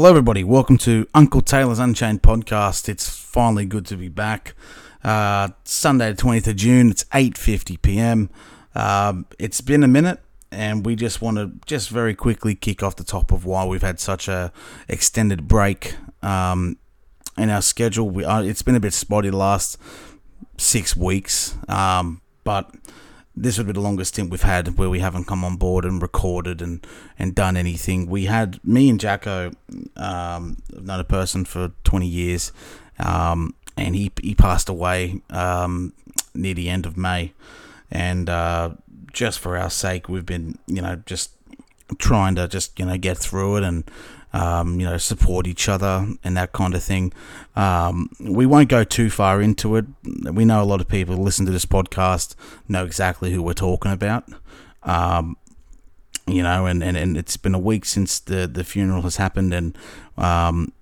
[0.00, 0.42] Hello, everybody.
[0.44, 2.88] Welcome to Uncle Taylor's Unchained podcast.
[2.88, 4.54] It's finally good to be back.
[5.04, 6.90] Uh, Sunday, the twentieth of June.
[6.90, 8.30] It's eight fifty p.m.
[8.74, 12.96] Um, it's been a minute, and we just want to just very quickly kick off
[12.96, 14.54] the top of why we've had such a
[14.88, 16.78] extended break um,
[17.36, 18.08] in our schedule.
[18.08, 19.76] We uh, it's been a bit spotty the last
[20.56, 22.74] six weeks, um, but
[23.40, 26.02] this would be the longest stint we've had where we haven't come on board and
[26.02, 26.86] recorded and,
[27.18, 28.06] and done anything.
[28.06, 29.52] We had me and Jacko,
[29.96, 30.58] um,
[31.08, 32.52] person for 20 years,
[32.98, 35.94] um, and he, he passed away um,
[36.34, 37.32] near the end of May.
[37.90, 38.74] And uh,
[39.12, 41.30] just for our sake, we've been, you know, just
[41.98, 43.90] trying to just, you know, get through it and
[44.32, 47.12] um, you know, support each other and that kind of thing.
[47.56, 49.86] Um, we won't go too far into it.
[50.04, 52.34] We know a lot of people listen to this podcast
[52.68, 54.24] know exactly who we're talking about.
[54.82, 55.36] Um,
[56.26, 59.52] you know, and, and, and it's been a week since the, the funeral has happened,
[59.52, 59.76] and
[60.16, 60.72] um,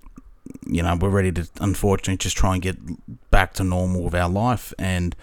[0.67, 2.77] you know, we're ready to unfortunately just try and get
[3.31, 5.15] back to normal with our life and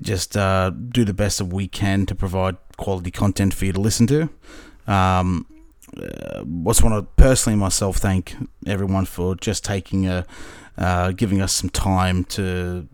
[0.00, 3.80] just uh, do the best that we can to provide quality content for you to
[3.80, 4.28] listen to.
[4.86, 5.46] Um,
[5.96, 8.34] uh, just want to personally myself thank
[8.66, 10.26] everyone for just taking a
[10.76, 12.88] uh, giving us some time to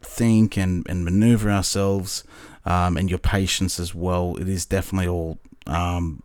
[0.00, 2.24] think and, and maneuver ourselves
[2.64, 4.36] um, and your patience as well.
[4.36, 6.22] It is definitely all um,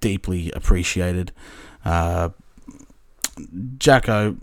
[0.00, 1.32] deeply appreciated.
[1.84, 2.30] Uh,
[3.78, 4.36] Jacko,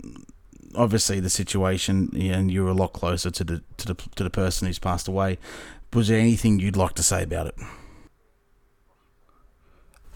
[0.74, 4.66] obviously the situation, and you're a lot closer to the to the to the person
[4.66, 5.38] who's passed away.
[5.92, 7.54] Was there anything you'd like to say about it?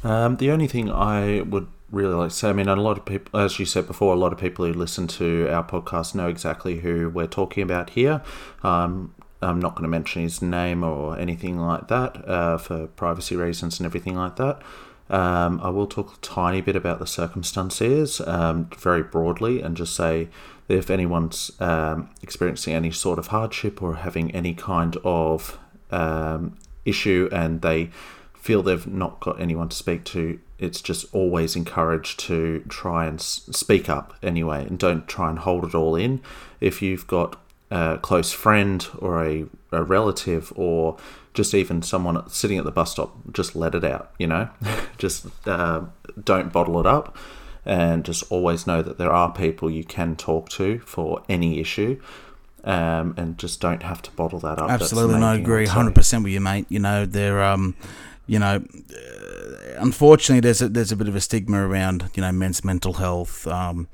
[0.03, 3.05] Um, the only thing I would really like to say, I mean, a lot of
[3.05, 6.29] people, as you said before, a lot of people who listen to our podcast know
[6.29, 8.23] exactly who we're talking about here.
[8.63, 13.37] Um, I'm not going to mention his name or anything like that uh, for privacy
[13.37, 14.63] reasons and everything like that.
[15.09, 19.97] Um, I will talk a tiny bit about the circumstances um, very broadly and just
[19.97, 20.29] say
[20.69, 25.59] that if anyone's um, experiencing any sort of hardship or having any kind of
[25.91, 27.91] um, issue and they
[28.41, 33.21] feel they've not got anyone to speak to, it's just always encouraged to try and
[33.21, 36.21] speak up anyway, and don't try and hold it all in.
[36.61, 37.41] If you've got
[37.71, 40.97] a close friend or a, a relative or
[41.33, 44.49] just even someone sitting at the bus stop, just let it out, you know?
[44.99, 45.83] just uh,
[46.23, 47.17] don't bottle it up
[47.65, 52.01] and just always know that there are people you can talk to for any issue.
[52.63, 54.69] Um, and just don't have to bottle that up.
[54.69, 56.67] Absolutely, no, agree, hundred percent with you, mate.
[56.69, 57.75] You know, there, um,
[58.31, 58.63] you know,
[58.95, 62.93] uh, unfortunately, there's a, there's a bit of a stigma around you know men's mental
[62.93, 63.45] health.
[63.49, 63.89] Um,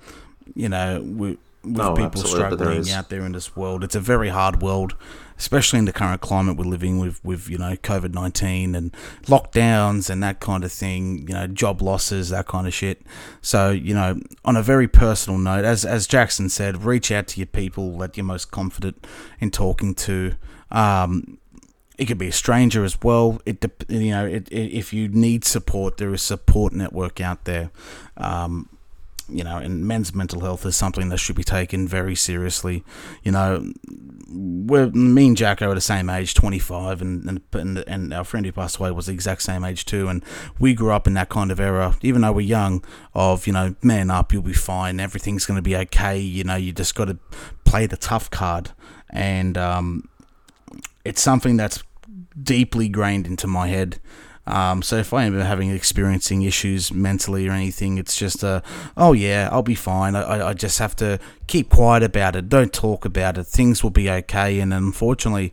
[0.54, 4.28] you know, with, with oh, people struggling out there in this world, it's a very
[4.28, 4.94] hard world,
[5.38, 8.92] especially in the current climate we're living with, with you know COVID nineteen and
[9.22, 11.26] lockdowns and that kind of thing.
[11.26, 13.00] You know, job losses, that kind of shit.
[13.40, 17.40] So you know, on a very personal note, as as Jackson said, reach out to
[17.40, 19.06] your people that you're most confident
[19.40, 20.34] in talking to.
[20.70, 21.38] Um,
[21.98, 23.40] it could be a stranger as well.
[23.46, 27.70] It you know it, it, if you need support, there is support network out there.
[28.16, 28.68] Um,
[29.28, 32.84] you know, and men's mental health is something that should be taken very seriously.
[33.24, 33.72] You know,
[34.28, 38.46] we're me and Jacko are the same age, twenty five, and and and our friend
[38.46, 40.08] who passed away was the exact same age too.
[40.08, 40.24] And
[40.58, 42.84] we grew up in that kind of era, even though we're young.
[43.14, 45.00] Of you know, man up, you'll be fine.
[45.00, 46.18] Everything's going to be okay.
[46.18, 47.18] You know, you just got to
[47.64, 48.70] play the tough card,
[49.10, 50.08] and um,
[51.04, 51.82] it's something that's
[52.40, 53.98] deeply grained into my head.
[54.46, 58.62] Um, so if I am having experiencing issues mentally or anything, it's just a,
[58.96, 60.14] oh yeah, I'll be fine.
[60.14, 62.48] I, I just have to keep quiet about it.
[62.48, 63.44] Don't talk about it.
[63.44, 64.60] Things will be okay.
[64.60, 65.52] And unfortunately,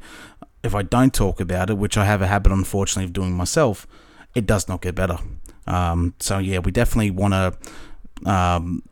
[0.63, 3.88] if I don't talk about it, which I have a habit, unfortunately, of doing myself,
[4.35, 5.17] it does not get better.
[5.66, 8.83] Um, so yeah, we definitely want to um,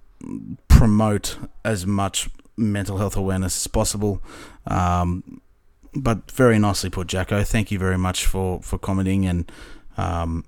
[0.68, 4.22] promote as much mental health awareness as possible.
[4.66, 5.41] Um,
[5.94, 7.44] but very nicely put, Jacko.
[7.44, 9.52] Thank you very much for for commenting and.
[9.98, 10.46] Um,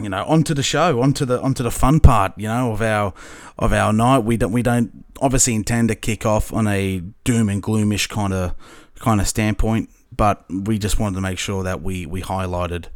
[0.00, 3.12] you know, onto the show, onto the onto the fun part, you know, of our
[3.58, 4.20] of our night.
[4.20, 8.32] We don't we don't obviously intend to kick off on a doom and gloomish kind
[8.32, 8.54] of
[8.98, 12.86] kind of standpoint, but we just wanted to make sure that we we highlighted,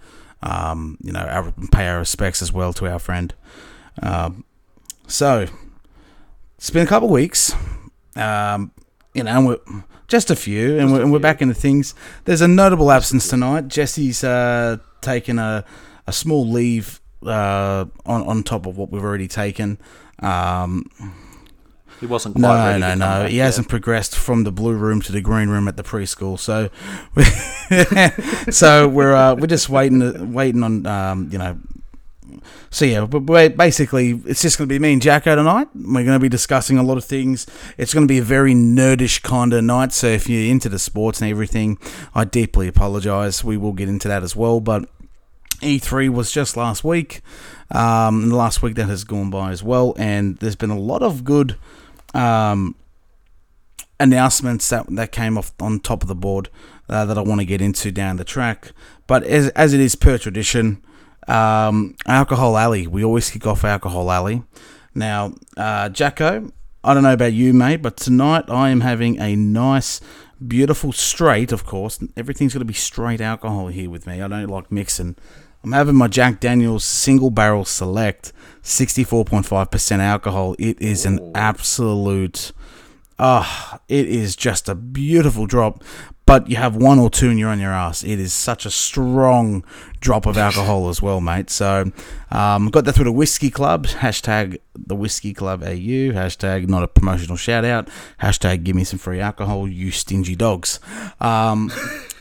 [0.43, 3.35] um, you know, our, pay our respects as well to our friend.
[4.03, 4.45] Um,
[5.07, 5.47] so
[6.57, 7.55] it's been a couple of weeks,
[8.15, 8.73] um,
[9.17, 9.59] you know, and we're
[10.09, 11.95] just a few, and, we're, and we're back into things.
[12.25, 13.69] There's a notable absence tonight.
[13.69, 15.65] Jesse's uh, taken a,
[16.07, 19.79] a small leave uh, on on top of what we've already taken.
[20.21, 20.91] Um,
[22.01, 23.27] he wasn't quite no, no, no.
[23.27, 23.47] He yet.
[23.47, 26.39] hasn't progressed from the blue room to the green room at the preschool.
[26.39, 26.69] So,
[28.53, 31.59] so we're uh, we're just waiting waiting on um, you know
[32.71, 33.21] so yeah, but
[33.57, 35.69] basically, it's just going to be me and Jacko tonight.
[35.75, 37.47] We're going to be discussing a lot of things.
[37.79, 39.93] It's going to be a very nerdish kind of night.
[39.93, 41.79] So if you're into the sports and everything,
[42.15, 43.43] I deeply apologise.
[43.45, 44.61] We will get into that as well.
[44.61, 44.89] But
[45.61, 47.23] E3 was just last week.
[47.71, 50.79] Um, and the last week that has gone by as well, and there's been a
[50.79, 51.57] lot of good
[52.15, 52.77] um,
[53.99, 56.49] announcements that that came off on top of the board
[56.89, 58.73] uh, that I want to get into down the track.
[59.07, 60.83] But as as it is per tradition,
[61.29, 62.87] um, Alcohol Alley.
[62.87, 64.43] We always kick off Alcohol Alley.
[64.95, 66.51] Now, uh, Jacko,
[66.83, 70.01] I don't know about you, mate, but tonight I am having a nice,
[70.47, 71.53] beautiful straight.
[71.53, 74.23] Of course, everything's going to be straight alcohol here with me.
[74.23, 75.17] I don't like mixing.
[75.63, 78.33] I'm having my Jack Daniels single barrel select,
[78.63, 80.55] 64.5% alcohol.
[80.61, 82.53] It is an absolute,
[83.19, 85.83] ah, oh, it is just a beautiful drop.
[86.27, 88.03] But you have one or two and you're on your ass.
[88.03, 89.65] It is such a strong
[90.01, 91.51] drop of alcohol as well, mate.
[91.51, 91.93] So,
[92.33, 93.87] um, got that through the Whiskey Club.
[93.87, 96.13] Hashtag the Whiskey Club AU.
[96.13, 97.89] Hashtag not a promotional shout out.
[98.21, 100.81] Hashtag give me some free alcohol, you stingy dogs.
[101.21, 101.71] Um,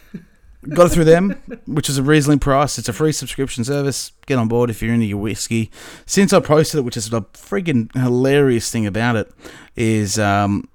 [0.69, 2.77] got it through them, which is a reasonably priced.
[2.77, 4.11] It's a free subscription service.
[4.27, 5.71] Get on board if you're into your whiskey.
[6.05, 9.31] Since I posted it, which is a freaking hilarious thing about it,
[9.75, 10.67] is um,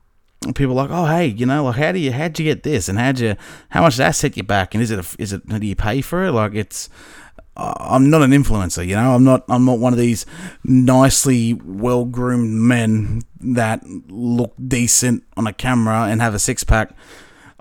[0.54, 2.98] people like, oh hey, you know, like how do you how'd you get this and
[2.98, 3.36] how'd you
[3.70, 5.76] how much does that set you back and is it a, is it do you
[5.76, 6.32] pay for it?
[6.32, 6.88] Like it's
[7.56, 9.14] I'm not an influencer, you know.
[9.14, 9.44] I'm not.
[9.48, 10.24] I'm not one of these
[10.64, 16.92] nicely well groomed men that look decent on a camera and have a six pack.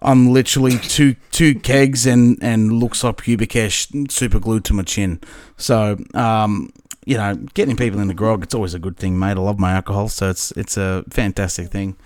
[0.01, 4.83] I'm literally two two kegs and and looks like pubic hair super glued to my
[4.83, 5.19] chin.
[5.57, 6.71] So um,
[7.05, 9.31] you know, getting people in the grog, it's always a good thing, mate.
[9.31, 11.97] I love my alcohol, so it's it's a fantastic thing.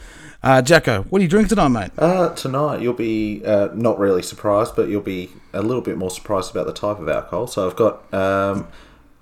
[0.43, 1.91] Uh, Jacko, what are you drinking tonight, mate?
[1.97, 6.11] Uh, tonight you'll be uh, not really surprised, but you'll be a little bit more
[6.11, 7.47] surprised about the type of alcohol.
[7.47, 8.67] So I've got um,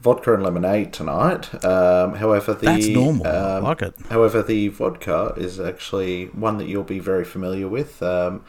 [0.02, 1.64] vodka and lemonade tonight.
[1.64, 3.28] Um, however, the that's normal.
[3.28, 3.94] Um, I like it.
[4.10, 8.02] However, the vodka is actually one that you'll be very familiar with.
[8.02, 8.44] Um,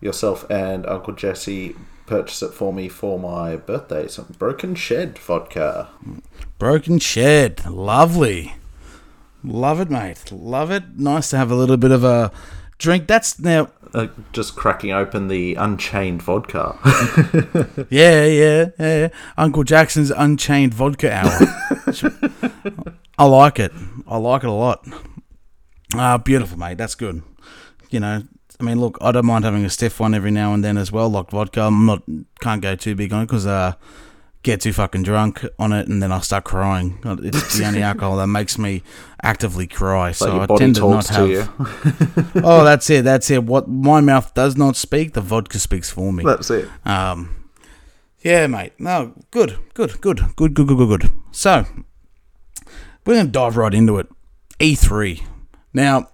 [0.00, 1.76] yourself and Uncle Jesse
[2.06, 4.08] purchased it for me for my birthday.
[4.08, 5.88] Some Broken Shed vodka.
[6.58, 8.54] Broken Shed, lovely.
[9.44, 10.32] Love it, mate.
[10.32, 10.98] Love it.
[10.98, 12.32] Nice to have a little bit of a
[12.78, 13.06] drink.
[13.06, 16.78] That's now uh, just cracking open the Unchained vodka.
[17.90, 19.08] yeah, yeah, yeah.
[19.36, 22.94] Uncle Jackson's Unchained vodka hour.
[23.18, 23.72] I like it.
[24.06, 24.86] I like it a lot.
[25.94, 26.78] Ah, uh, beautiful, mate.
[26.78, 27.22] That's good.
[27.90, 28.22] You know,
[28.58, 30.90] I mean, look, I don't mind having a stiff one every now and then as
[30.90, 31.62] well, like vodka.
[31.62, 32.02] I'm not
[32.40, 33.74] can't go too big on it because uh,
[34.44, 37.00] get too fucking drunk on it and then I start crying.
[37.04, 38.82] It's the only alcohol that makes me
[39.22, 40.12] actively cry.
[40.12, 41.28] So I tend to not have.
[41.28, 43.04] To oh, that's it.
[43.04, 43.42] That's it.
[43.42, 46.22] What my mouth does not speak, the vodka speaks for me.
[46.24, 46.68] That's it.
[46.84, 47.50] Um,
[48.20, 48.74] yeah, mate.
[48.78, 51.10] No, good, good, good, good, good, good, good, good.
[51.32, 51.66] So
[53.04, 54.08] we're gonna dive right into it.
[54.60, 55.22] E3.
[55.72, 56.10] Now,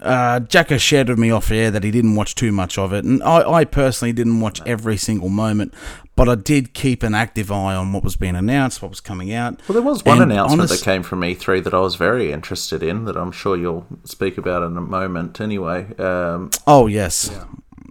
[0.00, 3.04] uh, Jacko shared with me off air that he didn't watch too much of it,
[3.04, 5.72] and I, I personally didn't watch every single moment,
[6.16, 9.32] but I did keep an active eye on what was being announced, what was coming
[9.32, 9.60] out.
[9.68, 12.32] Well, there was one and announcement honest- that came from E3 that I was very
[12.32, 15.40] interested in, that I'm sure you'll speak about in a moment.
[15.40, 15.94] Anyway.
[15.98, 17.30] Um, oh yes.
[17.32, 17.44] Yeah.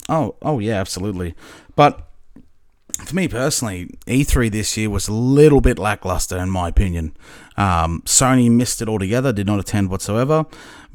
[0.10, 1.36] Oh oh yeah, absolutely.
[1.75, 2.08] But
[3.08, 7.16] for me personally, E3 this year was a little bit lackluster in my opinion.
[7.58, 10.46] Um, Sony missed it altogether, did not attend whatsoever.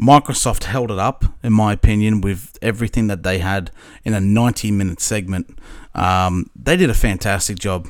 [0.00, 3.70] Microsoft held it up, in my opinion, with everything that they had
[4.04, 5.58] in a 90 minute segment.
[5.94, 7.88] Um, they did a fantastic job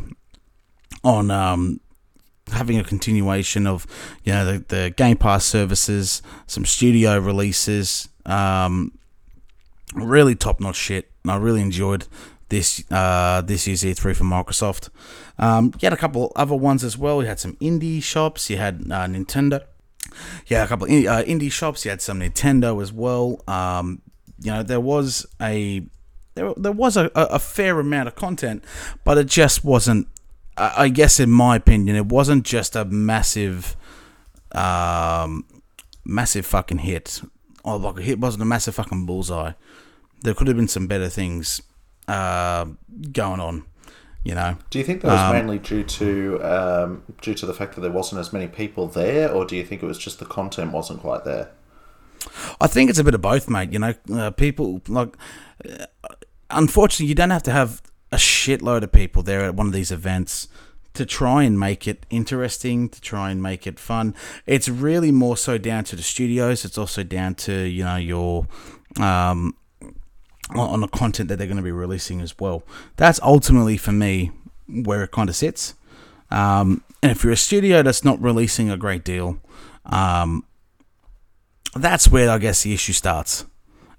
[1.04, 1.80] on um,
[2.52, 3.86] having a continuation of
[4.24, 8.92] you know the, the Game Pass services, some studio releases, um,
[9.94, 11.10] really top notch shit.
[11.22, 12.06] And I really enjoyed
[12.48, 14.88] this uh, this year's E3 for Microsoft.
[15.38, 17.22] Um, you had a couple other ones as well.
[17.22, 18.48] You had some indie shops.
[18.50, 19.64] You had uh, Nintendo.
[20.46, 21.84] Yeah, a couple of uh, indie shops.
[21.84, 23.42] You had some Nintendo as well.
[23.46, 24.02] Um,
[24.40, 25.84] you know, there was a
[26.34, 28.64] there, there was a, a fair amount of content,
[29.04, 30.08] but it just wasn't.
[30.56, 33.76] I guess, in my opinion, it wasn't just a massive,
[34.50, 35.44] um,
[36.04, 37.20] massive fucking hit.
[37.64, 39.52] Oh, like a hit wasn't a massive fucking bullseye.
[40.22, 41.62] There could have been some better things
[42.08, 42.66] uh,
[43.12, 43.64] going on.
[44.24, 44.58] You know.
[44.70, 47.80] Do you think that was um, mainly due to um, due to the fact that
[47.80, 50.72] there wasn't as many people there, or do you think it was just the content
[50.72, 51.50] wasn't quite there?
[52.60, 53.72] I think it's a bit of both, mate.
[53.72, 55.16] You know, uh, people like.
[55.64, 55.86] Uh,
[56.50, 59.90] unfortunately, you don't have to have a shitload of people there at one of these
[59.90, 60.48] events
[60.94, 64.14] to try and make it interesting, to try and make it fun.
[64.46, 66.64] It's really more so down to the studios.
[66.64, 68.46] It's also down to you know your
[68.98, 69.54] um,
[70.54, 72.62] on the content that they're going to be releasing as well.
[72.96, 74.32] That's ultimately for me
[74.66, 75.74] where it kind of sits.
[76.30, 79.40] Um, and if you're a studio that's not releasing a great deal,
[79.86, 80.44] um,
[81.74, 83.44] that's where I guess the issue starts.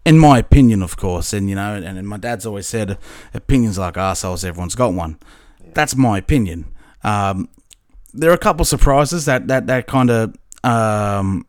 [0.05, 2.97] In my opinion, of course, and you know, and, and my dad's always said,
[3.33, 5.19] opinions like assholes, everyone's got one.
[5.73, 6.65] That's my opinion.
[7.03, 7.49] Um,
[8.13, 11.45] there are a couple surprises that that that kind of um,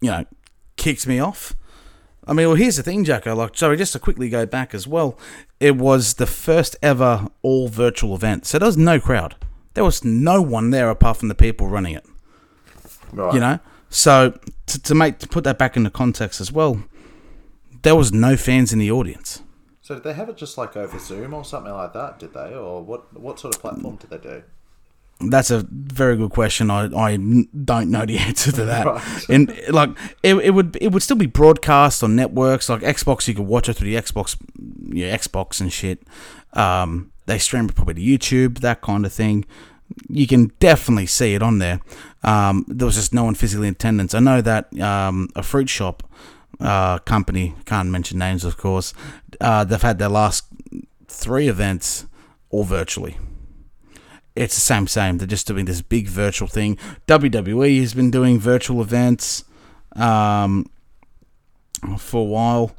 [0.00, 0.24] you know
[0.76, 1.54] kicks me off.
[2.26, 3.34] I mean, well, here's the thing, Jacko.
[3.34, 5.18] Like, sorry, just to quickly go back as well.
[5.58, 9.36] It was the first ever all virtual event, so there was no crowd.
[9.74, 12.06] There was no one there apart from the people running it.
[13.12, 13.34] Right.
[13.34, 13.58] You know,
[13.90, 16.84] so to, to make to put that back into context as well,
[17.82, 19.42] there was no fans in the audience.
[19.80, 22.18] So did they have it just like over Zoom or something like that?
[22.20, 23.18] Did they, or what?
[23.18, 24.42] What sort of platform did they do?
[25.20, 26.70] That's a very good question.
[26.70, 28.86] I, I don't know the answer to that.
[28.86, 29.28] Right.
[29.28, 29.90] And like
[30.22, 33.28] it, it would it would still be broadcast on networks like Xbox.
[33.28, 34.36] You could watch it through the Xbox,
[34.88, 36.02] yeah, Xbox and shit.
[36.54, 39.44] Um, they stream it probably to YouTube, that kind of thing.
[40.08, 41.80] You can definitely see it on there.
[42.22, 44.14] Um, there was just no one physically in attendance.
[44.14, 46.02] I know that um, a fruit shop
[46.60, 48.94] uh, company, can't mention names, of course,
[49.40, 50.46] uh, they've had their last
[51.08, 52.06] three events
[52.50, 53.16] all virtually
[54.34, 55.18] it's the same same.
[55.18, 56.76] They're just doing this big virtual thing.
[57.06, 59.44] WWE has been doing virtual events
[59.96, 60.70] um,
[61.98, 62.74] for a while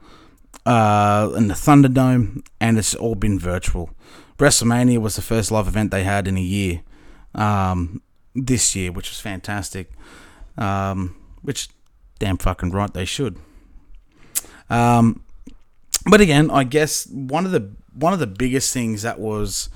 [0.66, 3.90] uh, in the Thunderdome, and it's all been virtual.
[4.38, 6.82] WrestleMania was the first live event they had in a year
[7.36, 8.02] um,
[8.36, 9.92] this year, which was fantastic.
[10.58, 11.70] Um, which
[12.20, 13.38] damn fucking right they should.
[14.70, 15.24] Um,
[16.10, 19.70] but again, I guess one of the one of the biggest things that was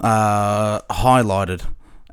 [0.00, 1.62] uh, highlighted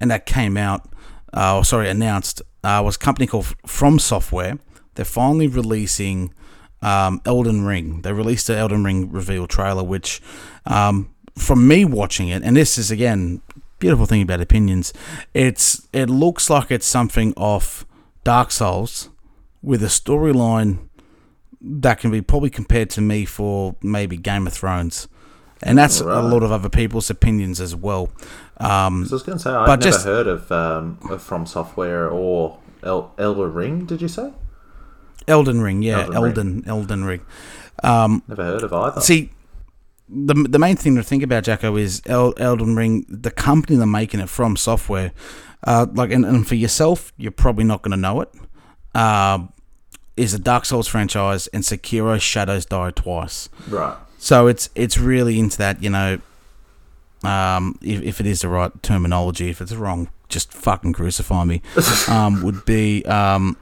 [0.02, 0.90] and that came out,
[1.34, 4.58] uh, or sorry, announced, uh, was a company called From Software.
[4.96, 6.34] They're finally releasing
[6.82, 8.02] um, Elden Ring.
[8.02, 10.22] They released the Elden Ring reveal trailer, which,
[10.66, 13.42] um, from me watching it, and this is again
[13.80, 14.94] beautiful thing about opinions,
[15.34, 17.86] it's it looks like it's something off
[18.24, 19.10] Dark Souls
[19.62, 20.90] with a storyline
[21.62, 25.08] that can be probably compared to me for maybe Game of Thrones
[25.63, 26.18] and that's Right.
[26.18, 28.10] a lot of other people's opinions as well.
[28.58, 31.46] Um, So I was going to say I've never just- heard of, um, of From
[31.46, 33.86] Software or El- Elder Ring.
[33.86, 34.32] Did you say?
[35.27, 36.24] Elden Ring, yeah, Elden Ring.
[36.24, 37.22] Elden, Elden Ring.
[37.84, 39.01] Um, Never heard of either.
[39.01, 39.32] see,
[40.10, 43.06] the the main thing to think about, Jacko, is El- Elden Ring.
[43.08, 45.12] The company they're making it from, software,
[45.65, 48.30] uh, like, and, and for yourself, you're probably not going to know it.
[48.94, 49.39] Uh,
[50.18, 53.48] is a Dark Souls franchise, and Sekiro Shadows Die Twice.
[53.70, 53.96] right.
[54.24, 56.20] So it's it's really into that, you know.
[57.24, 61.62] Um, if, if it is the right terminology, if it's wrong, just fucking crucify me.
[62.08, 63.58] Um, would be um,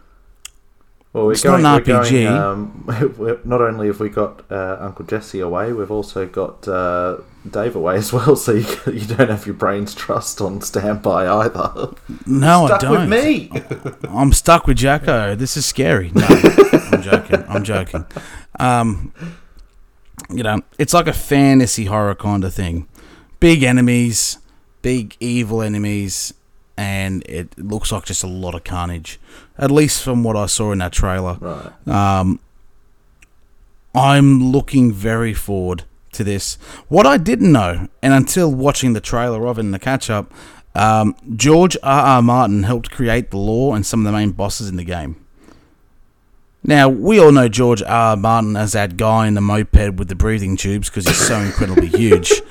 [1.13, 3.31] Well, we're It's not going, an we're going, RPG.
[3.31, 7.17] um, not only have we got uh, Uncle Jesse away, we've also got uh,
[7.49, 8.35] Dave away as well.
[8.45, 11.91] So you, you don't have your brain's trust on standby either.
[12.25, 13.09] no, I don't.
[13.09, 13.49] with me.
[14.09, 15.35] I'm stuck with Jacko.
[15.35, 16.11] This is scary.
[16.13, 17.45] No, I'm joking.
[17.47, 18.05] I'm joking.
[18.59, 19.13] Um,
[20.29, 22.87] you know, it's like a fantasy horror kind of thing.
[23.39, 24.37] Big enemies,
[24.81, 26.33] big evil enemies,
[26.77, 29.19] and it looks like just a lot of carnage.
[29.57, 31.37] At least from what I saw in that trailer.
[31.39, 31.87] Right.
[31.87, 32.39] Um,
[33.93, 35.83] I'm looking very forward
[36.13, 36.55] to this.
[36.87, 40.31] What I didn't know, and until watching the trailer of it in the catch up,
[40.75, 42.05] um, George R.
[42.05, 42.21] R.
[42.21, 45.25] Martin helped create the lore and some of the main bosses in the game.
[46.63, 48.17] Now, we all know George R.
[48.17, 51.87] Martin as that guy in the moped with the breathing tubes because he's so incredibly
[51.87, 52.41] huge,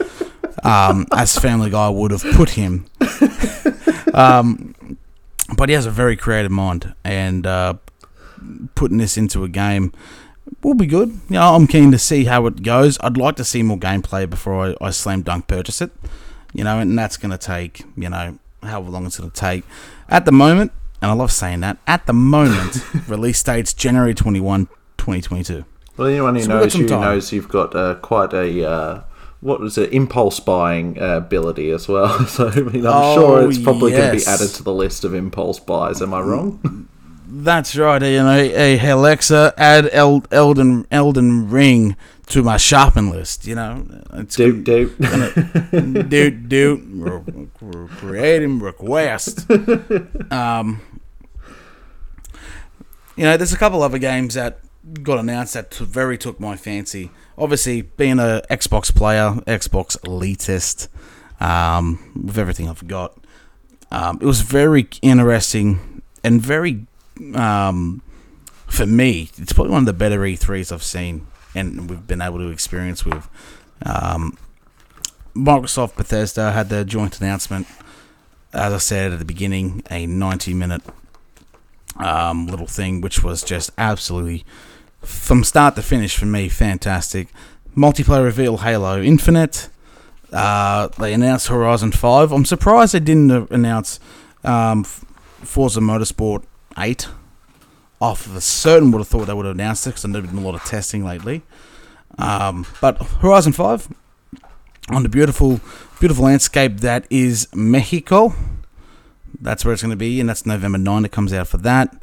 [0.64, 2.86] um, as Family Guy would have put him.
[4.14, 4.74] um,
[5.56, 7.74] but he has a very creative mind, and uh,
[8.74, 9.92] putting this into a game
[10.62, 11.08] will be good.
[11.08, 12.98] You know, I'm keen to see how it goes.
[13.00, 15.90] I'd like to see more gameplay before I, I slam dunk purchase it.
[16.54, 19.64] You know, and that's going to take, you know, however long it's going to take.
[20.08, 24.66] At the moment, and I love saying that, at the moment, release date's January 21,
[24.98, 25.64] 2022.
[25.96, 27.00] Well, anyone who So knows you time.
[27.00, 29.02] knows you've got uh, quite a uh,
[29.40, 32.24] what was it impulse buying uh, ability as well.
[32.26, 35.04] So I mean, I'm Oh, sure it's probably going to be added to the list
[35.04, 36.00] of impulse buys.
[36.02, 36.88] Am I wrong?
[37.30, 38.00] That's right.
[38.00, 41.94] You know, hey, Alexa, add El- Elden Elden Ring
[42.28, 43.46] to my shopping list.
[43.46, 44.98] You know, it's Doot doot.
[46.08, 47.22] dude, dude, we're,
[47.60, 49.46] we're creating request.
[50.30, 50.80] Um,
[53.16, 54.60] you know, there's a couple other games that
[55.02, 57.10] got announced that very took my fancy.
[57.36, 60.88] Obviously, being a Xbox player, Xbox elitist,
[61.40, 63.18] um, with everything I've got,
[63.90, 66.86] um, it was very interesting and very,
[67.34, 68.02] um,
[68.66, 72.38] for me, it's probably one of the better E3s I've seen and we've been able
[72.38, 73.28] to experience with.
[73.84, 74.36] Um,
[75.34, 77.66] Microsoft Bethesda had their joint announcement
[78.52, 80.82] as I said at the beginning, a 90 minute
[81.96, 84.44] um, little thing, which was just absolutely
[85.02, 87.28] from start to finish for me fantastic.
[87.76, 89.68] Multiplayer reveal Halo Infinite.
[90.32, 92.32] Uh, they announced Horizon 5.
[92.32, 94.00] I'm surprised they didn't announce
[94.44, 96.44] um, Forza Motorsport
[96.78, 97.08] 8.
[98.00, 100.38] Off of a certain would have thought they would have announced it because I've been
[100.38, 101.42] a lot of testing lately.
[102.16, 103.88] Um, but Horizon 5
[104.90, 105.60] on the beautiful,
[105.98, 108.34] beautiful landscape that is Mexico.
[109.40, 111.04] That's where it's going to be, and that's November 9.
[111.04, 112.00] It comes out for that.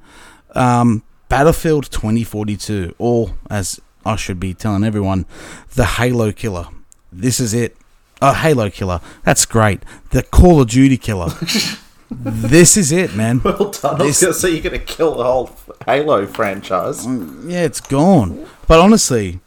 [0.53, 5.25] Um, Battlefield 2042, or as I should be telling everyone,
[5.74, 6.67] the Halo Killer.
[7.12, 7.75] This is it.
[8.22, 9.01] Oh, Halo Killer.
[9.24, 9.82] That's great.
[10.12, 11.34] The Call of Duty Killer.
[12.10, 13.42] this is it, man.
[13.44, 13.98] Well done.
[14.00, 15.52] This, I was going to say you're going to kill the whole
[15.86, 17.06] Halo franchise.
[17.06, 18.46] Mm, yeah, it's gone.
[18.68, 19.40] But honestly,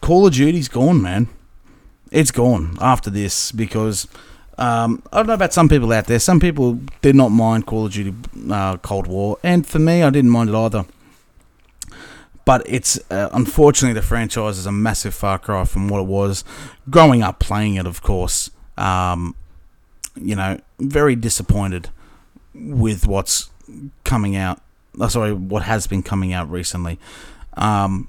[0.00, 1.28] Call of Duty's gone, man.
[2.10, 4.08] It's gone after this because
[4.56, 6.18] um, I don't know about some people out there.
[6.18, 8.14] Some people did not mind Call of Duty
[8.50, 10.86] uh, Cold War, and for me, I didn't mind it either.
[12.44, 16.44] But it's uh, unfortunately the franchise is a massive far cry from what it was
[16.88, 17.86] growing up playing it.
[17.86, 19.36] Of course, um,
[20.16, 21.90] you know, very disappointed
[22.58, 23.50] with what's
[24.04, 24.60] coming out.
[25.00, 26.98] Oh, sorry, what has been coming out recently.
[27.56, 28.08] Um,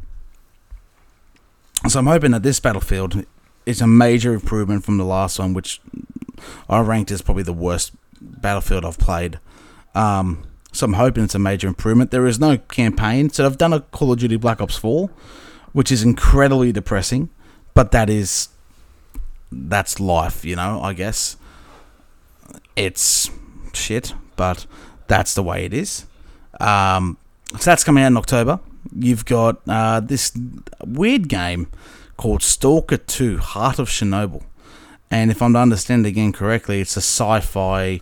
[1.88, 3.26] so I'm hoping that this Battlefield
[3.66, 5.82] is a major improvement from the last one, which
[6.68, 7.92] I ranked as probably the worst
[8.22, 9.40] Battlefield I've played.
[9.96, 12.12] Um, so I'm hoping it's a major improvement.
[12.12, 15.10] There is no campaign, so I've done a Call of Duty Black Ops 4,
[15.74, 17.30] which is incredibly depressing,
[17.74, 18.50] but that is
[19.52, 20.82] that's life, you know.
[20.82, 21.38] I guess
[22.76, 23.32] it's
[23.74, 24.66] shit, but
[25.08, 26.06] that's the way it is.
[26.62, 27.18] Um,
[27.52, 28.62] so that's coming out in October.
[28.98, 30.32] You've got uh, this
[30.82, 31.68] weird game
[32.16, 34.44] called Stalker 2 Heart of Chernobyl.
[35.12, 38.00] And if I'm to understand again correctly, it's a sci fi,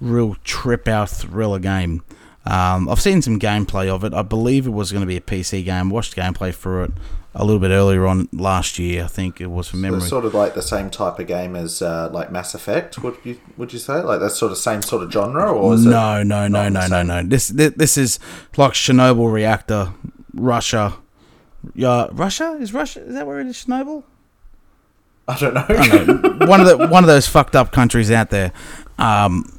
[0.00, 2.02] real trip out thriller game.
[2.44, 4.12] Um, I've seen some gameplay of it.
[4.12, 5.90] I believe it was going to be a PC game.
[5.90, 6.90] watched gameplay for it
[7.38, 9.04] a little bit earlier on last year.
[9.04, 10.00] I think it was from memory.
[10.00, 12.98] So sort of like the same type of game as uh, like Mass Effect.
[12.98, 15.84] Would you would you say like that sort of same sort of genre or is
[15.84, 17.22] no, no, no, no, no, no.
[17.22, 18.18] This, this this is
[18.56, 19.92] like Chernobyl reactor,
[20.32, 20.96] Russia.
[21.74, 23.00] Yeah, Russia is Russia.
[23.04, 23.64] Is that where it is?
[23.64, 24.02] Chernobyl.
[25.28, 25.66] I don't know.
[25.68, 26.46] I don't know.
[26.46, 28.52] one of the one of those fucked up countries out there.
[28.98, 29.52] Um,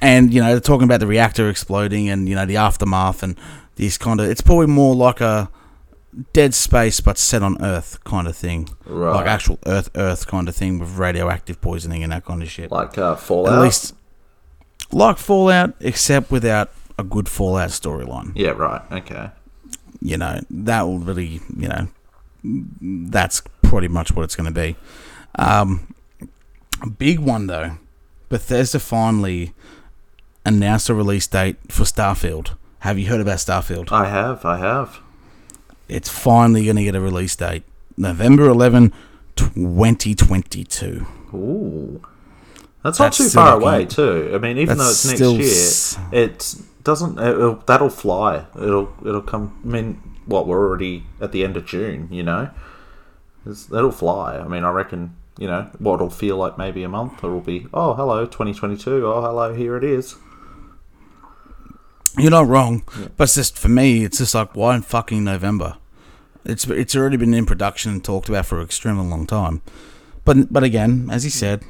[0.00, 3.36] and you know they're talking about the reactor exploding and you know the aftermath and
[3.74, 4.30] these kind of.
[4.30, 5.50] It's probably more like a
[6.32, 9.14] Dead Space but set on Earth kind of thing, right.
[9.14, 12.70] like actual Earth Earth kind of thing with radioactive poisoning and that kind of shit.
[12.70, 13.54] Like uh, Fallout.
[13.54, 13.94] At least
[14.90, 18.32] like Fallout, except without a good Fallout storyline.
[18.34, 18.50] Yeah.
[18.50, 18.82] Right.
[18.90, 19.30] Okay.
[20.00, 21.88] You know that will really you know
[22.42, 24.76] that's pretty much what it's going to be.
[25.38, 25.94] Um,
[26.98, 27.78] big one though,
[28.28, 29.54] Bethesda finally
[30.44, 32.56] announced a release date for Starfield.
[32.80, 33.92] Have you heard about Starfield?
[33.92, 34.44] I have.
[34.44, 35.00] I have.
[35.90, 37.64] It's finally going to get a release date,
[37.96, 38.92] November 11,
[39.36, 41.06] 2022.
[41.34, 42.00] Ooh.
[42.82, 44.30] That's, that's not too far away, too.
[44.32, 47.18] I mean, even though it's next year, it doesn't.
[47.18, 48.46] It'll, that'll fly.
[48.56, 49.60] It'll it'll come.
[49.64, 52.08] I mean, what we're already at the end of June.
[52.10, 52.50] You know,
[53.44, 54.38] it's, it'll fly.
[54.38, 57.66] I mean, I reckon, you know, what it'll feel like maybe a month, it'll be,
[57.74, 59.06] oh, hello, 2022.
[59.06, 60.16] Oh, hello, here it is.
[62.18, 63.08] You're not wrong, yeah.
[63.16, 65.76] but it's just for me, it's just like why in fucking November?
[66.44, 69.62] It's it's already been in production and talked about for an extremely long time,
[70.24, 71.62] but but again, as he said,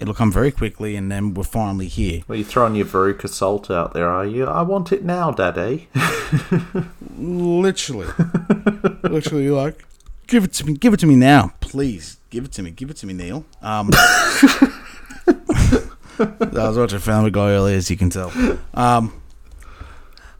[0.00, 2.22] it'll come very quickly, and then we're finally here.
[2.26, 4.46] Well, you're throwing your Veruca Salt out there, are you?
[4.46, 5.88] I want it now, Daddy.
[7.18, 8.08] literally,
[9.02, 9.84] literally, like
[10.26, 10.74] Give it to me.
[10.74, 12.18] Give it to me now, please.
[12.30, 12.70] Give it to me.
[12.70, 13.44] Give it to me, Neil.
[13.60, 14.68] Um, I
[16.18, 18.32] was watching Family Guy earlier, as you can tell.
[18.72, 19.12] Um,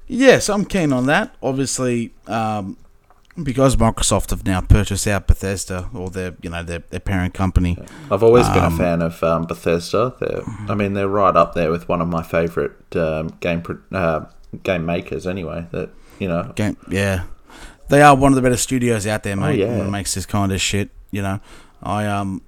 [0.07, 1.35] yes, I'm keen on that.
[1.43, 2.77] Obviously, um,
[3.43, 7.79] because Microsoft have now purchased out Bethesda or their, you know, their, their parent company.
[8.11, 10.14] I've always been a um, fan of um, Bethesda.
[10.21, 13.62] They're, I mean, they're right up there with one of my favorite um, game
[13.93, 14.27] uh,
[14.62, 15.27] game makers.
[15.27, 17.25] Anyway, that you know, game, yeah
[17.88, 19.62] they are one of the better studios out there, oh, mate.
[19.62, 19.90] Oh, yeah.
[19.90, 20.90] makes this kind of shit.
[21.11, 21.40] You know,
[21.83, 22.43] I um,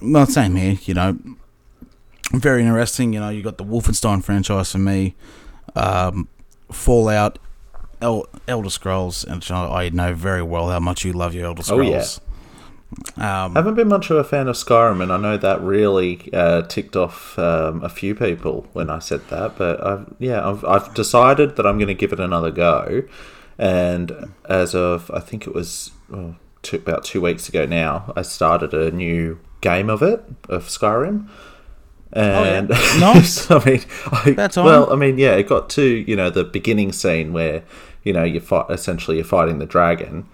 [0.00, 0.78] well, same here.
[0.82, 1.18] You know,
[2.32, 3.12] very interesting.
[3.12, 5.14] You know, you got the Wolfenstein franchise for me,
[5.74, 6.28] um,
[6.74, 7.38] Fallout,
[8.02, 12.20] El- Elder Scrolls, and I know very well how much you love your Elder Scrolls.
[12.20, 12.22] Oh,
[13.18, 13.44] yeah.
[13.44, 16.62] Um, haven't been much of a fan of Skyrim, and I know that really uh,
[16.62, 19.56] ticked off um, a few people when I said that.
[19.56, 23.02] But I've, yeah, I've, I've decided that I'm going to give it another go.
[23.58, 28.22] And as of, I think it was oh, two, about two weeks ago now, I
[28.22, 31.28] started a new game of it, of Skyrim.
[32.14, 33.00] And Oh, yeah.
[33.14, 33.50] Nice.
[33.50, 33.80] I mean,
[34.12, 34.64] I, That's on.
[34.64, 37.62] well, I mean, yeah, it got to you know the beginning scene where
[38.04, 40.26] you know you fight essentially you're fighting the dragon,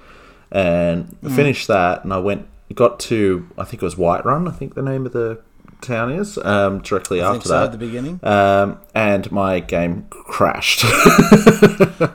[0.53, 1.35] and Mm.
[1.35, 4.83] finished that, and I went got to I think it was Whiterun, I think the
[4.83, 5.41] name of the
[5.81, 7.65] town is um, directly I think after so that.
[7.65, 8.21] at the beginning.
[8.23, 10.83] um, and my game crashed.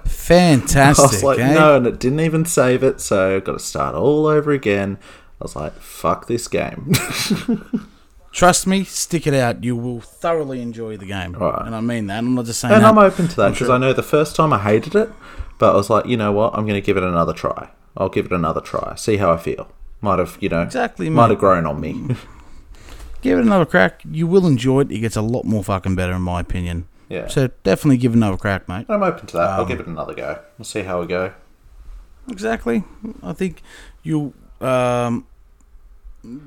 [0.06, 1.04] Fantastic.
[1.04, 1.54] I was like, eh?
[1.54, 4.98] no, and it didn't even save it, so I've got to start all over again.
[5.42, 6.92] I was like, fuck this game.
[8.36, 9.64] Trust me, stick it out.
[9.64, 11.32] You will thoroughly enjoy the game.
[11.34, 11.66] Right.
[11.66, 12.18] And I mean that.
[12.18, 12.90] I'm not just saying and that.
[12.90, 13.70] I'm open to that because.
[13.70, 15.10] I know the first time I hated it,
[15.58, 17.70] but I was like, you know what, I'm going to give it another try.
[17.96, 19.70] I'll give it another try, see how I feel.
[20.02, 21.30] Might have, you know, Exactly, might mate.
[21.32, 22.16] have grown on me.
[23.22, 24.02] Give it another crack.
[24.12, 24.92] You will enjoy it.
[24.92, 26.88] It gets a lot more fucking better, in my opinion.
[27.10, 27.28] yeah.
[27.28, 28.86] So definitely give it another crack, mate.
[28.88, 29.50] I'm open to that.
[29.52, 30.42] I'll Um, give it another go.
[30.60, 31.34] We'll see how we go.
[32.30, 32.84] Exactly.
[33.24, 33.64] I think
[34.04, 35.26] you um,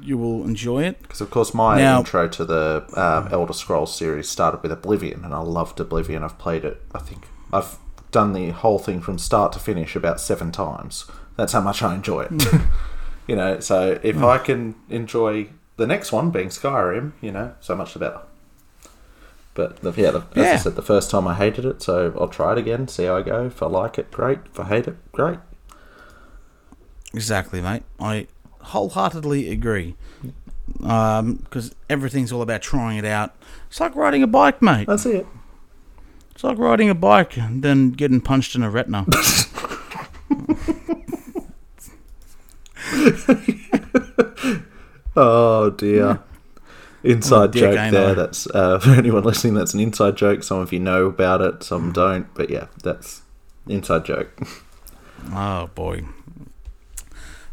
[0.02, 1.00] you will enjoy it.
[1.02, 5.24] Because of course, my Now- intro to the um, Elder Scrolls series started with Oblivion,
[5.24, 6.22] and I loved Oblivion.
[6.22, 6.82] I've played it.
[6.94, 7.78] I think I've
[8.10, 11.04] done the whole thing from start to finish about seven times.
[11.36, 12.44] That's how much I enjoy it.
[13.26, 17.76] you know, so if I can enjoy the next one being Skyrim, you know, so
[17.76, 18.20] much the better.
[19.54, 22.28] But the, yeah, the, as I said, the first time I hated it, so I'll
[22.28, 23.46] try it again, see how I go.
[23.46, 24.38] If I like it, great.
[24.46, 25.38] If I hate it, great.
[27.12, 27.82] Exactly, mate.
[27.98, 28.28] I
[28.60, 29.94] wholeheartedly agree.
[30.78, 33.34] Because everything's all about trying it out.
[33.68, 34.86] It's like riding a bike, mate.
[34.86, 35.26] That's it.
[36.32, 39.06] It's like riding a bike and then getting punched in a retina.
[45.20, 46.20] Oh dear.
[47.02, 48.14] Inside dick, joke ain't there.
[48.14, 49.54] That's uh, for anyone listening.
[49.54, 50.44] That's an inside joke.
[50.44, 52.32] Some of you know about it, some don't.
[52.34, 53.22] But yeah, that's
[53.66, 54.30] inside joke.
[55.32, 56.04] Oh boy.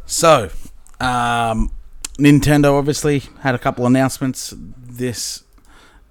[0.06, 0.52] So,
[1.00, 1.72] um,
[2.18, 5.44] Nintendo obviously had a couple announcements this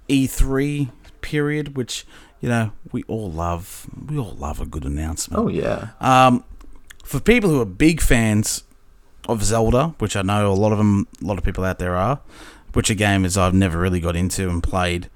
[0.09, 2.05] E3 period, which
[2.41, 3.87] you know we all love.
[4.07, 5.41] We all love a good announcement.
[5.41, 5.89] Oh yeah.
[5.99, 6.43] Um,
[7.03, 8.63] for people who are big fans
[9.27, 11.95] of Zelda, which I know a lot of them, a lot of people out there
[11.95, 12.19] are,
[12.73, 15.09] which a game is I've never really got into and played,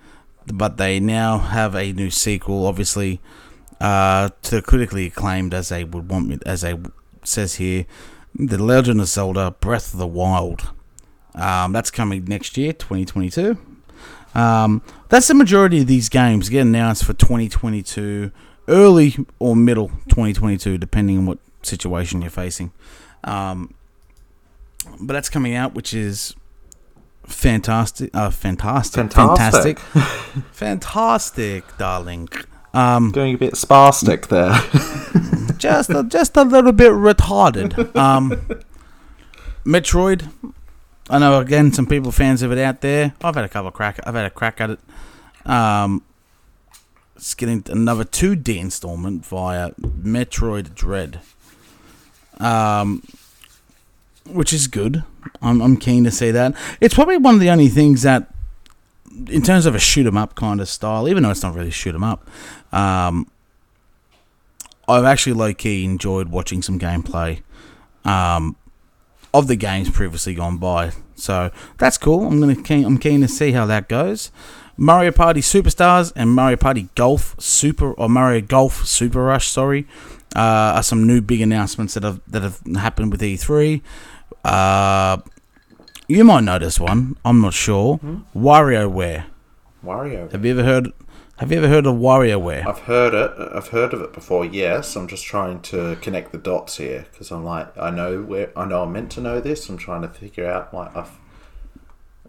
[0.46, 3.20] but they now have a new sequel, obviously,
[3.80, 6.78] uh, to critically acclaimed as they would want me, as they
[7.24, 7.86] says here,
[8.36, 10.72] The Legend of Zelda: Breath of the Wild.
[11.36, 13.58] Um, that's coming next year, 2022.
[14.36, 18.32] Um, that's the majority of these games get announced for 2022,
[18.68, 22.72] early or middle 2022, depending on what situation you're facing.
[23.24, 23.74] Um,
[25.02, 26.36] but that's coming out, which is
[27.26, 29.80] fantastic, uh, fantastic, Fantastic.
[29.80, 29.80] fantastic,
[30.52, 32.30] fantastic, darling.
[32.74, 34.54] Um, Going a bit spastic there.
[35.58, 37.96] just a, just a little bit retarded.
[37.96, 38.42] Um,
[39.66, 40.32] Metroid.
[41.10, 43.14] I know again some people fans of it out there.
[43.22, 44.00] I've had a couple of crack.
[44.06, 44.80] I've had a crack at it.
[45.46, 46.04] Um,
[47.16, 51.20] it's getting another 2D installment via Metroid Dread.
[52.40, 53.04] Um,
[54.26, 55.04] which is good.
[55.42, 56.56] I'm I'm keen to see that.
[56.80, 58.34] It's probably one of the only things that,
[59.28, 61.72] in terms of a shoot 'em up kind of style, even though it's not really
[61.72, 62.28] shoot 'em up,
[62.72, 63.28] um,
[64.88, 67.42] I've actually low key enjoyed watching some gameplay
[68.06, 68.56] um,
[69.34, 70.92] of the games previously gone by.
[71.16, 72.26] So that's cool.
[72.26, 74.32] I'm gonna keen, I'm keen to see how that goes.
[74.78, 79.86] Mario Party Superstars and Mario Party Golf Super or Mario Golf Super Rush, sorry,
[80.36, 80.40] uh,
[80.78, 83.82] are some new big announcements that have that have happened with E3.
[84.46, 85.18] Uh,
[86.10, 87.16] you might know this one.
[87.24, 88.00] I'm not sure.
[88.36, 89.26] WarioWare.
[89.86, 90.30] Wario.
[90.32, 90.92] Have you ever heard?
[91.38, 92.68] Have you ever heard of WarioWare?
[92.68, 93.32] I've heard it.
[93.56, 94.44] I've heard of it before.
[94.44, 98.52] Yes, I'm just trying to connect the dots here because I'm like, I know where
[98.58, 99.70] I know I'm meant to know this.
[99.70, 101.12] I'm trying to figure out like I've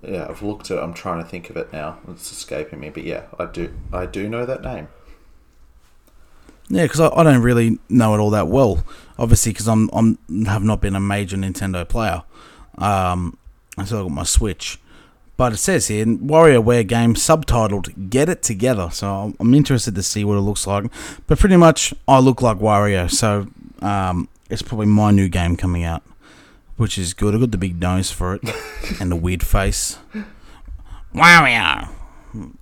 [0.03, 0.79] yeah I've looked at.
[0.79, 0.83] it.
[0.83, 1.99] I'm trying to think of it now.
[2.09, 3.75] It's escaping me, but yeah, I do.
[3.93, 4.89] I do know that name.
[6.69, 8.85] Yeah, because I, I don't really know it all that well.
[9.19, 12.23] Obviously, because I'm I'm have not been a major Nintendo player.
[12.79, 13.37] Um,
[13.79, 14.79] I got my Switch.
[15.37, 20.03] But it says here, WarioWare game subtitled "Get It Together." So I'm- I'm interested to
[20.03, 20.85] see what it looks like.
[21.27, 23.47] But pretty much, I look like Wario, so
[23.81, 26.03] um, it's probably my new game coming out,
[26.77, 27.35] which is good.
[27.35, 28.43] I got the big nose for it
[29.01, 29.97] and the weird face.
[31.15, 31.89] Wario.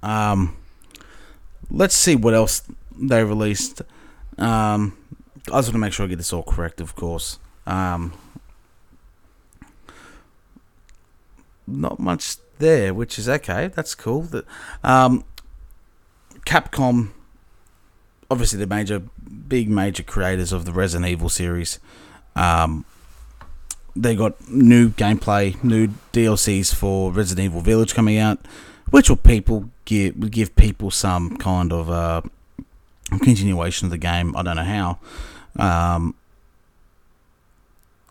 [0.03, 0.57] Um,
[1.71, 2.63] let's see what else
[2.97, 3.83] they released.
[4.39, 4.97] Um,
[5.49, 7.39] I just want to make sure I get this all correct, of course.
[7.67, 8.13] Um,
[11.69, 13.69] not much there, which is okay.
[13.69, 14.23] That's cool.
[14.23, 14.45] That
[14.83, 15.25] um,
[16.47, 17.11] Capcom,
[18.31, 19.03] obviously the major,
[19.49, 21.79] big major creators of the Resident Evil series,
[22.37, 22.85] um,
[23.95, 28.39] they got new gameplay, new DLCs for Resident Evil Village coming out,
[28.91, 32.23] which will people give will give people some kind of uh,
[33.11, 34.37] continuation of the game.
[34.37, 34.99] I don't know how.
[35.57, 36.15] Um,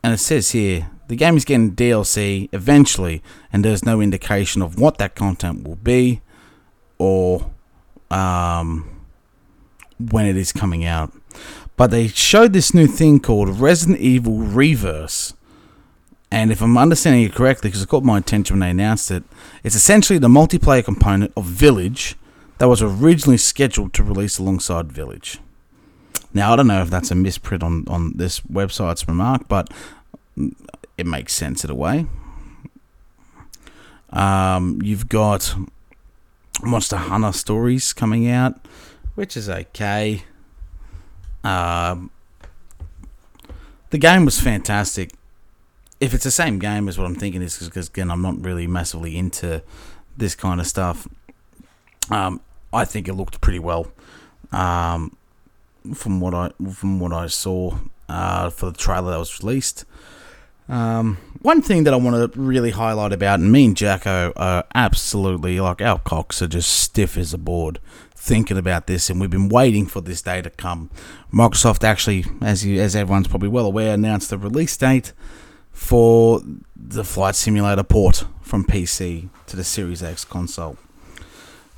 [0.04, 4.80] and it says here the game is getting DLC eventually, and there's no indication of
[4.80, 6.22] what that content will be
[6.98, 7.50] or
[8.12, 8.90] um,
[9.98, 11.14] when it is coming out.
[11.76, 15.34] But they showed this new thing called Resident Evil Re:Verse.
[16.30, 19.24] And if I'm understanding it correctly, because it caught my attention when they announced it,
[19.64, 22.16] it's essentially the multiplayer component of Village
[22.58, 25.40] that was originally scheduled to release alongside Village.
[26.34, 29.72] Now, I don't know if that's a misprint on, on this website's remark, but
[30.98, 32.06] it makes sense in a way.
[34.10, 35.56] Um, you've got
[36.64, 38.56] Monster Hunter Stories coming out,
[39.16, 40.24] which is okay.
[41.44, 42.10] Um,
[43.90, 45.12] the game was fantastic.
[46.00, 48.68] If it's the same game as what I'm thinking is because again I'm not really
[48.68, 49.64] massively into
[50.16, 51.08] this kind of stuff.
[52.12, 53.92] Um, I think it looked pretty well
[54.52, 55.16] um,
[55.94, 57.78] from what I from what I saw
[58.10, 59.86] uh, for the trailer that was released.
[60.70, 64.66] Um, one thing that I want to really highlight about, and me and Jacko are
[64.76, 67.80] absolutely like our cocks are just stiff as a board
[68.16, 70.90] thinking about this, and we've been waiting for this day to come.
[71.32, 75.14] Microsoft actually, as you, as everyone's probably well aware, announced the release date
[75.72, 76.42] for
[76.76, 80.78] the Flight Simulator port from PC to the Series X console,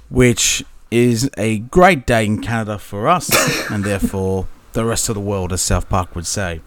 [0.10, 5.22] which is a great day in Canada for us, and therefore the rest of the
[5.22, 6.62] world, as South Park would say.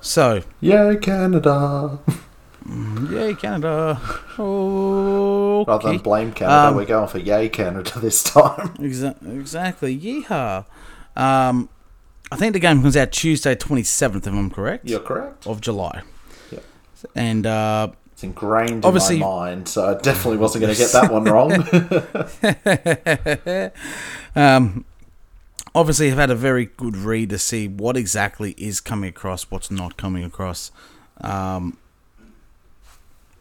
[0.00, 1.98] So, Yay, Canada!
[3.10, 4.00] yay, Canada!
[4.38, 8.68] Oh, Rather than blame Canada, Um, we're going for Yay, Canada this time.
[8.78, 9.98] Exa- exactly.
[9.98, 10.64] Yeehaw.
[11.16, 11.68] Um,
[12.32, 15.46] I think the game comes out Tuesday, 27th, if I'm correct, You're correct.
[15.46, 16.02] of July.
[16.50, 16.64] Yep.
[17.14, 20.92] And uh, It's ingrained Obviously- in my mind, so I definitely wasn't going to get
[20.92, 21.52] that one wrong.
[24.36, 24.84] um,
[25.74, 29.70] obviously, I've had a very good read to see what exactly is coming across, what's
[29.70, 30.70] not coming across,
[31.20, 31.76] um,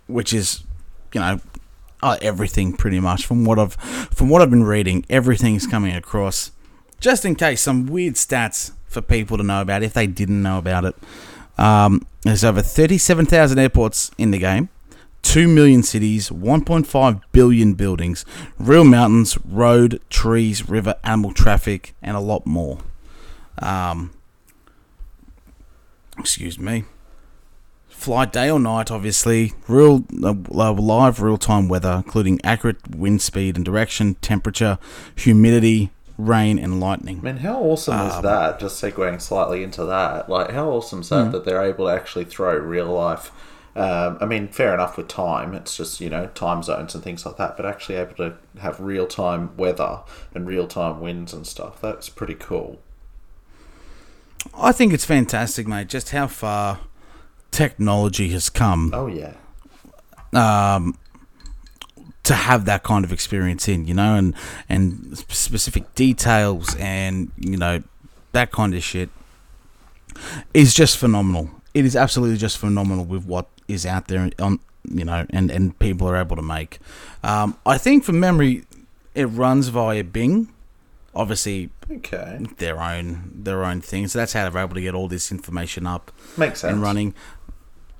[0.07, 0.63] which is,
[1.13, 1.39] you know,
[2.01, 5.05] uh, everything pretty much from what I've from what I've been reading.
[5.09, 6.51] Everything's coming across.
[6.99, 10.57] Just in case, some weird stats for people to know about if they didn't know
[10.57, 10.95] about it.
[11.57, 14.69] Um, there's over 37,000 airports in the game.
[15.23, 18.25] 2 million cities, 1.5 billion buildings,
[18.57, 22.79] real mountains, road, trees, river, animal traffic, and a lot more.
[23.61, 24.11] Um,
[26.17, 26.85] excuse me.
[27.87, 29.53] Fly day or night, obviously.
[29.67, 34.77] Real uh, live real time weather, including accurate wind speed and direction, temperature,
[35.15, 37.19] humidity, rain, and lightning.
[37.19, 38.59] I mean, how awesome is that?
[38.59, 42.25] Just segueing slightly into that, like how awesome is that that they're able to actually
[42.25, 43.31] throw real life.
[43.79, 45.53] Um, I mean, fair enough with time.
[45.53, 48.77] It's just you know time zones and things like that, but actually able to have
[48.81, 50.01] real time weather
[50.35, 51.79] and real time winds and stuff.
[51.79, 52.81] That's pretty cool.
[54.53, 56.81] I think it's fantastic, mate, just how far
[57.51, 58.91] technology has come.
[58.93, 59.35] Oh yeah,
[60.33, 60.97] um,
[62.23, 64.35] to have that kind of experience in, you know, and
[64.67, 67.81] and specific details and you know
[68.33, 69.09] that kind of shit
[70.53, 71.49] is just phenomenal.
[71.73, 75.77] It is absolutely just phenomenal with what is out there on you know and and
[75.79, 76.79] people are able to make.
[77.23, 78.65] Um, I think from memory,
[79.15, 80.51] it runs via Bing.
[81.15, 84.07] Obviously, okay, their own their own thing.
[84.07, 86.73] So that's how they're able to get all this information up makes sense.
[86.73, 87.13] and running.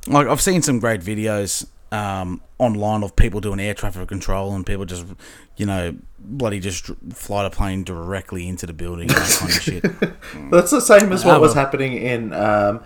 [0.08, 4.66] Like I've seen some great videos um, online of people doing air traffic control and
[4.66, 5.06] people just,
[5.58, 9.62] you know, bloody just fly the plane directly into the building and that kind of
[9.62, 10.52] shit.
[10.52, 12.82] That's the same as what was happening in um,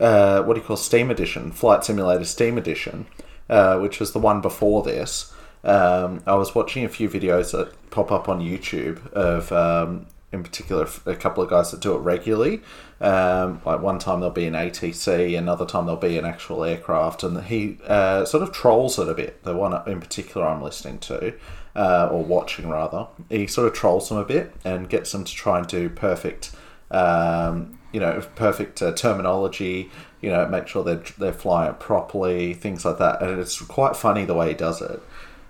[0.00, 3.06] uh, what do you call Steam Edition, Flight Simulator Steam Edition,
[3.48, 5.32] uh, which was the one before this.
[5.64, 10.42] Um, I was watching a few videos that pop up on YouTube of, um, in
[10.42, 12.60] particular, a couple of guys that do it regularly.
[13.00, 17.22] Um, like one time there'll be an ATC, another time there'll be an actual aircraft,
[17.22, 19.42] and he uh, sort of trolls it a bit.
[19.44, 21.34] The one in particular I'm listening to,
[21.74, 25.34] uh, or watching rather, he sort of trolls them a bit and gets them to
[25.34, 26.54] try and do perfect
[26.90, 29.90] um, you know, perfect uh, terminology.
[30.20, 33.22] You know, make sure they're they're flying it properly, things like that.
[33.22, 35.02] And it's quite funny the way he does it.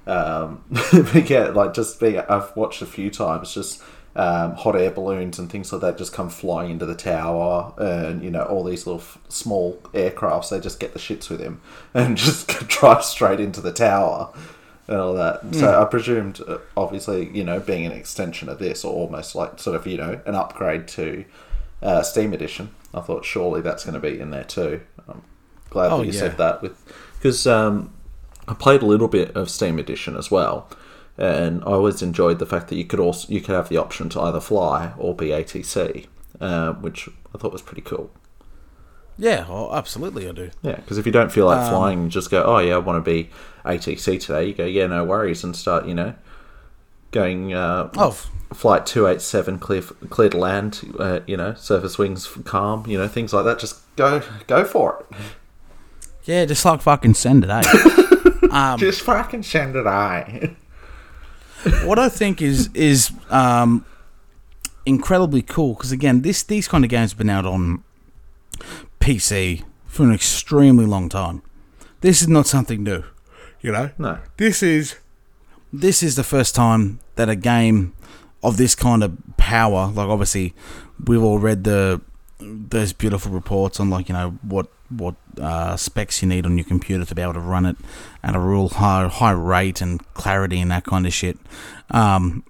[0.07, 3.83] Um, but yeah, like just being, I've watched a few times, just
[4.16, 8.22] um, hot air balloons and things like that just come flying into the tower, and
[8.22, 10.51] you know all these little f- small aircrafts.
[10.51, 11.61] They just get the shits with him
[11.94, 14.33] and just drive straight into the tower
[14.88, 15.55] and all that.
[15.55, 19.59] So I presumed, uh, obviously, you know, being an extension of this, or almost like
[19.59, 21.27] sort of, you know, an upgrade to
[21.83, 22.75] uh, Steam Edition.
[22.95, 24.81] I thought surely that's going to be in there too.
[25.09, 25.23] I'm
[25.71, 26.19] glad Oh, that you yeah.
[26.21, 26.77] said that with
[27.19, 27.93] because um,
[28.47, 30.69] I played a little bit of Steam Edition as well.
[31.19, 34.09] and I always enjoyed the fact that you could also you could have the option
[34.11, 36.07] to either fly or be ATC,
[36.41, 38.11] uh, which I thought was pretty cool.
[39.21, 40.51] Yeah, oh, absolutely, I do.
[40.62, 42.79] Yeah, because if you don't feel like Um, flying, you just go, oh yeah, I
[42.79, 43.31] want to be
[43.64, 44.45] ATC today.
[44.47, 46.14] You go, yeah, no worries, and start, you know,
[47.11, 50.95] going uh, Oh, f- flight two eight seven clear clear to land.
[50.99, 52.85] Uh, you know, surface wings calm.
[52.87, 53.59] You know, things like that.
[53.59, 55.17] Just go go for it.
[56.25, 57.63] yeah, just like fucking send it, eh?
[58.51, 60.55] um, Just fucking send it, I.
[61.85, 63.85] what I think is is um,
[64.87, 67.83] incredibly cool because again, this these kind of games have been out on
[69.01, 71.43] PC for an extremely long time.
[72.01, 73.03] This is not something new,
[73.61, 73.91] you know.
[73.99, 74.19] No.
[74.37, 74.97] This is
[75.73, 77.93] this is the first time that a game
[78.42, 80.55] of this kind of power, like obviously,
[81.07, 82.01] we've all read the
[82.40, 86.64] those beautiful reports on like you know what what uh, specs you need on your
[86.64, 87.77] computer to be able to run it
[88.22, 91.38] at a real high high rate and clarity and that kind of shit.
[91.90, 92.44] Um,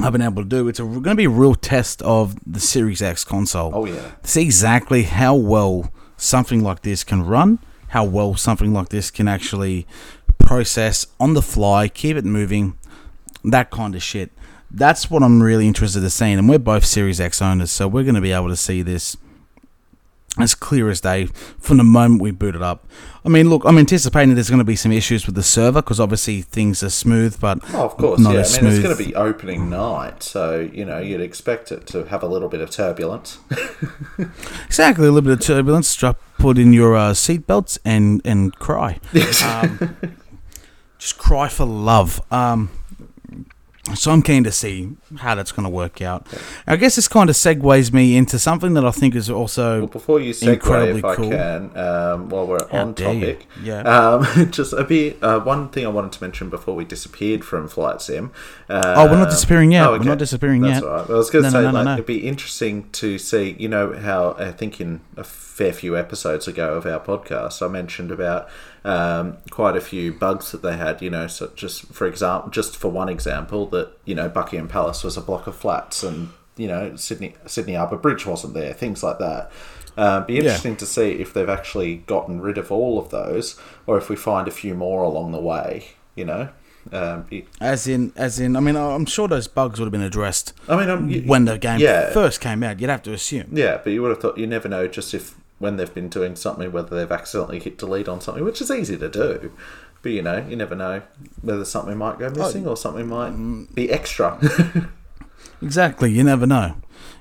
[0.00, 0.68] I've been able to do.
[0.68, 4.12] It's going to be a real test of the Series X console Oh yeah.
[4.22, 7.58] see exactly how well something like this can run,
[7.88, 9.86] how well something like this can actually
[10.38, 12.76] process on the fly, keep it moving,
[13.44, 14.30] that kind of shit.
[14.70, 18.04] That's what I'm really interested in seeing, and we're both Series X owners, so we're
[18.04, 19.16] going to be able to see this
[20.38, 21.26] as clear as day
[21.58, 22.86] from the moment we boot it up.
[23.24, 25.98] I mean, look, I'm anticipating there's going to be some issues with the server because
[25.98, 28.38] obviously things are smooth, but Oh, of course, not yeah.
[28.38, 31.86] I as mean, it's going to be opening night, so you know you'd expect it
[31.88, 33.38] to have a little bit of turbulence.
[34.66, 35.88] Exactly, a little bit of turbulence.
[35.88, 39.00] Strap, put in your uh, seatbelts and and cry.
[39.44, 39.96] Um,
[40.98, 42.20] just cry for love.
[42.32, 42.70] Um,
[43.94, 46.26] so I'm keen to see how that's going to work out.
[46.66, 49.86] I guess this kind of segues me into something that I think is also Well,
[49.88, 51.30] before you segue, Incredibly if I cool.
[51.30, 53.20] can, um, while we're How on dare you.
[53.20, 53.80] topic, Yeah.
[53.82, 55.22] um, just a bit.
[55.22, 58.32] Uh, one thing I wanted to mention before we disappeared from Flight Sim.
[58.68, 59.88] Uh, Oh, we're not disappearing yet.
[59.90, 60.88] We're not disappearing That's yet.
[60.88, 61.08] right.
[61.08, 63.56] I was going to No, say, no, no, like, it'd be interesting to see.
[63.58, 67.68] You know how I think in a fair few episodes ago of our podcast, I
[67.68, 68.48] mentioned about
[68.88, 71.02] um, quite a few bugs that they had.
[71.02, 75.04] You know, so just for example, just for one example, that you know Buckingham Palace
[75.04, 78.72] was a block of flats, and you know Sydney Sydney Harbour Bridge wasn't there.
[78.72, 79.50] Things like that.
[79.96, 83.98] Uh, be interesting to see if they've actually gotten rid of all of those, or
[83.98, 85.88] if we find a few more along the way.
[86.14, 86.48] You know,
[86.92, 88.56] um, be- as in as in.
[88.56, 91.44] I mean, I'm sure those bugs would have been addressed I mean, um, you- when
[91.44, 92.10] the game yeah.
[92.10, 92.80] first came out.
[92.80, 93.50] You'd have to assume.
[93.52, 96.36] Yeah, but you would have thought you never know just if when they've been doing
[96.36, 99.52] something whether they've accidentally hit delete on something, which is easy to do.
[100.02, 101.02] But you know, you never know
[101.42, 104.38] whether something might go missing or something might be extra.
[105.60, 106.76] Exactly, you never know.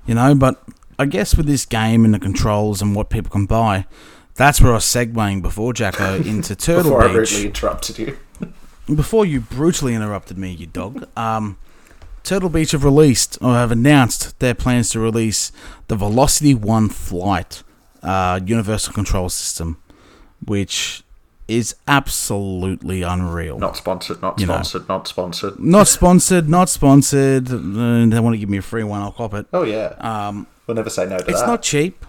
[0.06, 0.64] You know, but
[1.00, 3.86] I guess with this game and the controls and what people can buy,
[4.36, 6.92] that's where I was segueing before, Jacko, into Turtle Beach.
[6.92, 8.18] Before I rudely interrupted you.
[8.96, 11.06] Before you brutally interrupted me, you dog.
[11.18, 11.58] Um,
[12.24, 15.52] Turtle Beach have released, or have announced, their plans to release
[15.88, 17.64] the Velocity One Flight
[18.04, 19.78] uh, Universal Control System,
[20.46, 21.04] which
[21.48, 23.58] is absolutely unreal.
[23.58, 24.54] Not sponsored, not You know.
[24.56, 25.60] sponsored, not sponsored.
[25.60, 27.50] Not sponsored, not sponsored.
[27.50, 29.46] Uh, they want to give me a free one, I'll cop it.
[29.54, 31.30] Oh yeah, Um, we'll never say no to that.
[31.32, 31.48] It's that.
[31.48, 32.06] not cheap.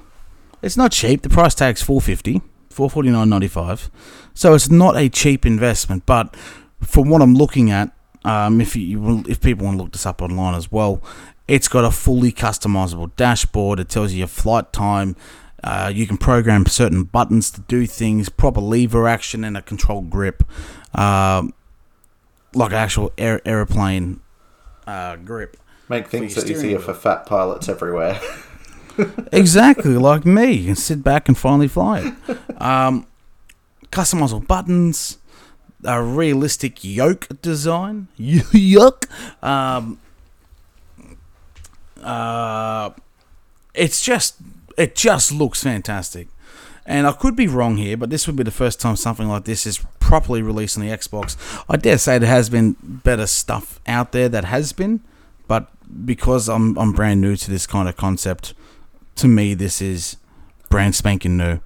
[0.61, 1.22] It's not cheap.
[1.22, 3.90] The price tag's four fifty, four forty nine ninety five.
[4.35, 6.05] So it's not a cheap investment.
[6.05, 6.35] But
[6.81, 7.92] from what I'm looking at,
[8.24, 11.01] um, if you if people want to look this up online as well,
[11.46, 13.79] it's got a fully customizable dashboard.
[13.79, 15.14] It tells you your flight time.
[15.62, 20.03] Uh, you can program certain buttons to do things, proper lever action, and a control
[20.03, 20.44] grip,
[20.94, 21.53] um,
[22.55, 24.21] like an actual air, aeroplane
[24.87, 25.57] uh, grip.
[25.88, 28.21] Make things easier for fat pilots everywhere.
[29.33, 30.53] exactly like me.
[30.53, 32.61] You can sit back and finally fly it.
[32.61, 33.07] Um,
[33.90, 35.18] customizable buttons,
[35.85, 38.09] a realistic yoke design.
[38.16, 39.07] Yoke.
[39.42, 40.01] Um,
[42.03, 42.90] uh,
[43.75, 44.37] it's just
[44.79, 46.29] it just looks fantastic.
[46.87, 49.45] And I could be wrong here, but this would be the first time something like
[49.45, 51.37] this is properly released on the Xbox.
[51.69, 55.00] I dare say there has been better stuff out there that has been,
[55.46, 55.69] but
[56.07, 58.55] because I'm I'm brand new to this kind of concept,
[59.17, 60.17] to me this is
[60.71, 61.61] brand spanking new.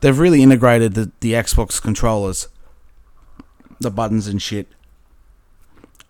[0.00, 2.48] They've really integrated the, the Xbox controllers,
[3.78, 4.68] the buttons and shit,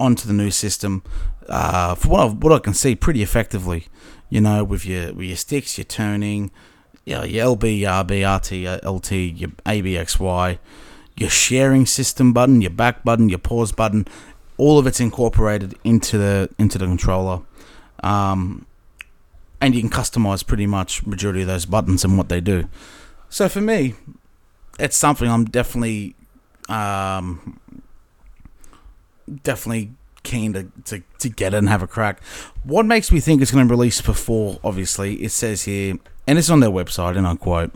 [0.00, 1.02] onto the new system.
[1.48, 3.88] Uh, for what I, what I can see, pretty effectively.
[4.30, 6.50] You know, with your with your sticks, your turning,
[7.04, 10.58] you know, your LB, RB, RT, LT, your ABXY,
[11.16, 14.06] your sharing system button, your back button, your pause button,
[14.58, 17.40] all of it's incorporated into the into the controller.
[18.02, 18.66] Um,
[19.60, 22.68] and you can customize pretty much majority of those buttons and what they do.
[23.28, 23.94] So for me,
[24.78, 26.14] it's something I'm definitely,
[26.68, 27.58] um,
[29.42, 29.92] definitely
[30.22, 32.22] keen to, to, to get it and have a crack.
[32.64, 35.96] What makes me think it's going to release before, obviously, it says here,
[36.26, 37.72] and it's on their website, and I quote,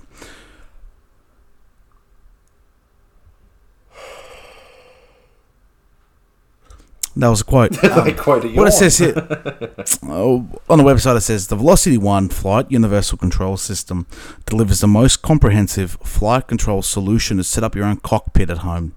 [7.15, 7.73] That was a quote.
[7.83, 9.13] they um, quoted What it says here
[10.05, 14.07] oh, on the website, it says the Velocity One Flight Universal Control System
[14.47, 18.95] delivers the most comprehensive flight control solution to set up your own cockpit at home.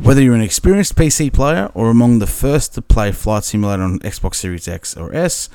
[0.00, 3.98] Whether you're an experienced PC player or among the first to play Flight Simulator on
[3.98, 5.50] Xbox Series X or S,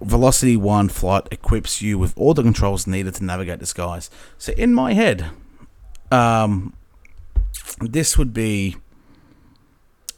[0.00, 4.10] Velocity One Flight equips you with all the controls needed to navigate the skies.
[4.38, 5.30] So, in my head,
[6.10, 6.72] um,
[7.80, 8.76] this would be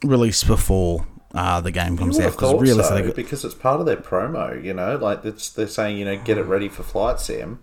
[0.02, 3.96] released before uh, the game comes out because realistically, so, because it's part of their
[3.96, 7.58] promo, you know, like it's, they're saying, you know, get it ready for flight sim.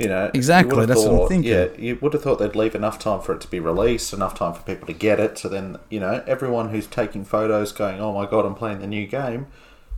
[0.00, 1.52] You know, Exactly, have that's what I'm thinking.
[1.52, 4.34] Yeah, you would have thought they'd leave enough time for it to be released, enough
[4.34, 5.36] time for people to get it.
[5.38, 8.86] So then, you know, everyone who's taking photos, going, "Oh my god, I'm playing the
[8.86, 9.46] new game,"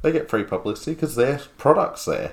[0.03, 2.33] they get free publicity because their products there.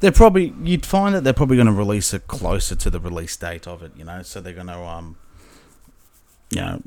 [0.00, 3.36] they're probably you'd find that they're probably going to release it closer to the release
[3.36, 3.92] date of it.
[3.96, 5.16] You know, so they're going to um,
[6.50, 6.82] you know,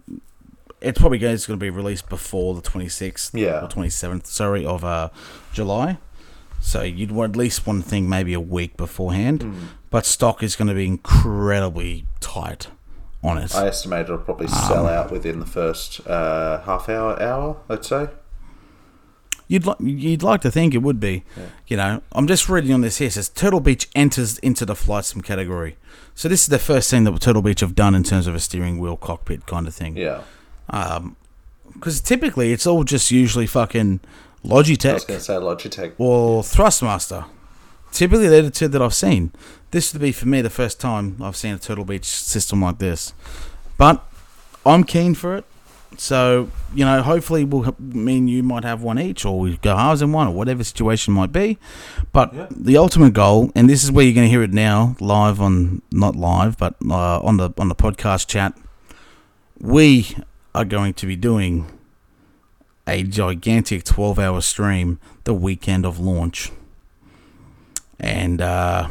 [0.80, 3.66] it's probably going to be released before the twenty sixth, Yeah.
[3.66, 5.10] or twenty seventh, sorry, of uh,
[5.52, 5.98] July.
[6.60, 9.44] So you'd want at least one thing, maybe a week beforehand.
[9.44, 9.54] Hmm.
[9.90, 12.68] But stock is going to be incredibly tight
[13.24, 13.56] on it.
[13.56, 17.88] I estimate it'll probably Um, sell out within the first uh, half hour, hour, let's
[17.88, 18.08] say.
[19.48, 21.24] You'd like you'd like to think it would be.
[21.68, 23.08] You know, I'm just reading on this here.
[23.08, 25.76] It says Turtle Beach enters into the flight sim category.
[26.14, 28.40] So this is the first thing that Turtle Beach have done in terms of a
[28.40, 29.98] steering wheel cockpit kind of thing.
[29.98, 30.22] Yeah,
[30.70, 31.16] Um,
[31.74, 34.02] Because typically it's all just usually fucking
[34.44, 35.94] I was going to say Logitech.
[35.98, 37.26] or Thrustmaster.
[37.92, 39.32] Typically they're the two that I've seen.
[39.72, 42.78] This would be for me the first time I've seen a Turtle Beach system like
[42.80, 43.14] this.
[43.78, 44.04] But
[44.66, 45.46] I'm keen for it.
[45.98, 49.76] So, you know, hopefully we'll me and you might have one each or we go
[49.76, 51.58] halves in one or whatever situation might be.
[52.14, 52.48] But Yeah.
[52.52, 55.82] the ultimate goal, and this is where you're going to hear it now, live on
[55.92, 58.54] not live, but uh, on the on the podcast chat.
[59.60, 60.16] We
[60.56, 61.66] are going to be doing
[62.90, 66.52] a gigantic 12 hour stream the weekend of launch.
[68.00, 68.88] And uh,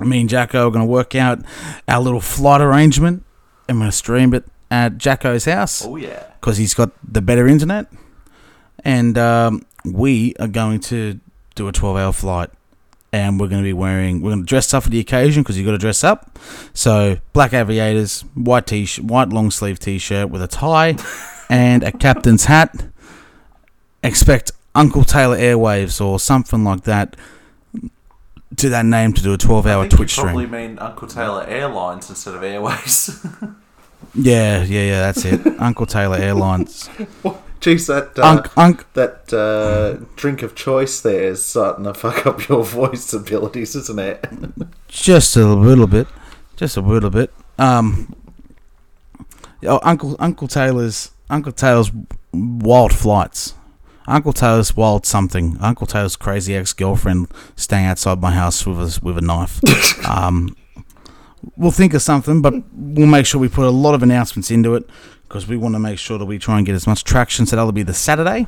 [0.00, 1.40] me and Jacko are going to work out
[1.88, 3.24] our little flight arrangement.
[3.68, 6.24] I'm going to stream it at Jacko's house Oh yeah.
[6.40, 7.86] because he's got the better internet.
[8.84, 11.18] And um, we are going to
[11.54, 12.50] do a 12 hour flight.
[13.12, 15.56] And we're going to be wearing, we're going to dress up for the occasion because
[15.56, 16.36] you've got to dress up.
[16.74, 20.92] So, black aviators, white t shirt, white long sleeve t shirt with a tie
[21.48, 22.86] and a captain's hat.
[24.02, 27.16] Expect Uncle Taylor Airwaves or something like that
[28.56, 30.26] to that name to do a 12 hour Twitch stream.
[30.26, 33.24] Probably mean Uncle Taylor Airlines instead of Airways.
[34.14, 35.44] Yeah, yeah, yeah, that's it.
[35.58, 36.88] Uncle Taylor Airlines.
[37.60, 42.26] Jeez, that uh, Unc, Unc, that uh, drink of choice there is starting to fuck
[42.26, 44.24] up your voice abilities, isn't it?
[44.86, 46.06] just a little bit,
[46.56, 47.32] just a little bit.
[47.58, 48.14] Um,
[49.64, 51.90] oh, Uncle Uncle Taylor's Uncle Taylor's
[52.32, 53.54] wild flights.
[54.06, 55.56] Uncle Taylor's wild something.
[55.60, 57.26] Uncle Taylor's crazy ex girlfriend
[57.56, 59.60] staying outside my house with a with a knife.
[60.08, 60.56] um,
[61.56, 64.76] we'll think of something, but we'll make sure we put a lot of announcements into
[64.76, 64.88] it
[65.24, 67.46] because we want to make sure that we try and get as much traction.
[67.46, 68.46] So that'll be the Saturday,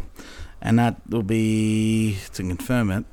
[0.63, 3.05] and that will be to confirm it.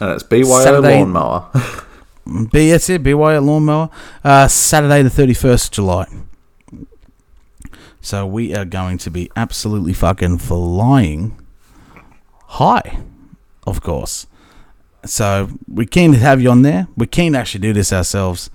[0.00, 1.50] And it's BYO Saturday- lawnmower.
[2.52, 3.90] B that's it, BYO lawnmower.
[4.24, 6.06] Uh, Saturday the thirty first of July.
[8.02, 11.40] So we are going to be absolutely fucking flying
[12.48, 13.00] high,
[13.64, 14.26] of course.
[15.04, 16.88] So we're keen to have you on there.
[16.96, 18.50] We're keen to actually do this ourselves.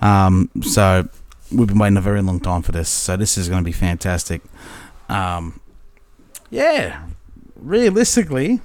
[0.00, 1.08] Um, so
[1.52, 2.88] we've been waiting a very long time for this.
[2.88, 4.42] So this is going to be fantastic.
[5.08, 5.60] Um,
[6.50, 7.06] yeah,
[7.54, 8.60] realistically,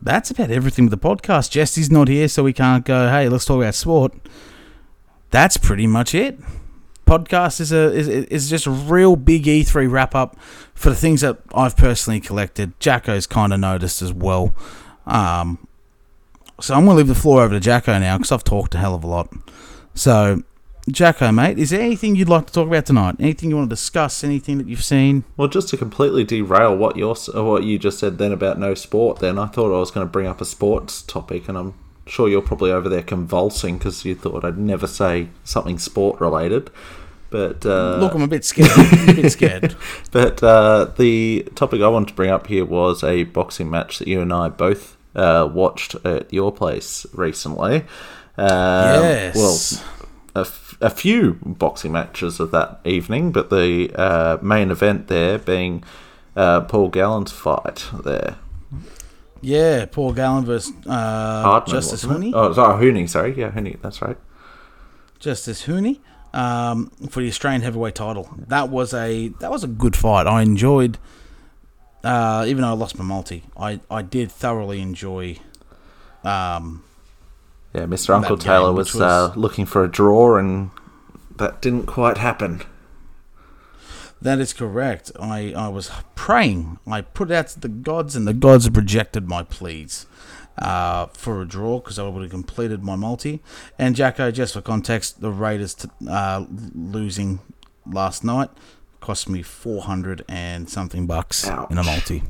[0.00, 1.50] that's about everything with the podcast.
[1.50, 3.08] Jesse's not here, so we can't go.
[3.08, 4.12] Hey, let's talk about sport.
[5.32, 6.38] That's pretty much it.
[7.06, 10.38] Podcast is a is, is just a real big E3 wrap up
[10.74, 12.78] for the things that I've personally collected.
[12.80, 14.54] Jacko's kind of noticed as well.
[15.06, 15.66] Um,
[16.60, 18.94] so I'm gonna leave the floor over to Jacko now because I've talked a hell
[18.94, 19.32] of a lot.
[19.94, 20.42] So,
[20.90, 23.16] Jacko, mate, is there anything you'd like to talk about tonight?
[23.18, 24.24] Anything you want to discuss?
[24.24, 25.24] Anything that you've seen?
[25.36, 29.20] well, just to completely derail what you what you just said then about no sport,
[29.20, 31.74] then I thought I was going to bring up a sports topic, and I'm
[32.06, 36.70] sure you're probably over there convulsing because you thought I'd never say something sport related.
[37.30, 38.70] But uh, Look, I'm a bit scared.
[38.76, 39.74] I'm a bit scared.
[40.12, 44.06] But uh, the topic I wanted to bring up here was a boxing match that
[44.06, 47.84] you and I both uh, watched at your place recently.
[48.36, 49.36] Um, Yes.
[49.36, 49.84] Well,
[50.36, 55.38] a, f- a few boxing matches of that evening, but the uh, main event there
[55.38, 55.82] being
[56.36, 58.36] uh, Paul Gallen's fight there.
[59.44, 62.04] Yeah, Paul Gallen versus uh, Hardman, Justis?
[62.06, 62.32] Huni.
[62.34, 63.08] Oh, sorry, Huni.
[63.08, 63.80] Sorry, yeah, Huni.
[63.82, 64.16] That's right.
[65.20, 66.00] Justis Huni
[66.38, 68.28] um, for the Australian heavyweight title.
[68.48, 70.26] That was a that was a good fight.
[70.26, 70.96] I enjoyed,
[72.02, 75.36] uh, even though I lost my multi, I, I did thoroughly enjoy.
[76.24, 76.82] Um,
[77.74, 78.14] Yeah, Mr.
[78.14, 80.70] Uncle Taylor game, was, which Uh, was- looking for a draw, and
[81.36, 82.62] that didn't quite happen.
[84.24, 85.12] That is correct.
[85.20, 86.78] I, I was praying.
[86.86, 90.06] I put out to the gods, and the gods rejected my pleas
[90.58, 93.42] uh, for a draw because I would have completed my multi.
[93.78, 96.44] And Jacko, just for context, the Raiders t- uh,
[96.74, 97.38] losing
[97.86, 98.50] last night
[99.00, 102.22] cost me four hundred and something bucks in a multi.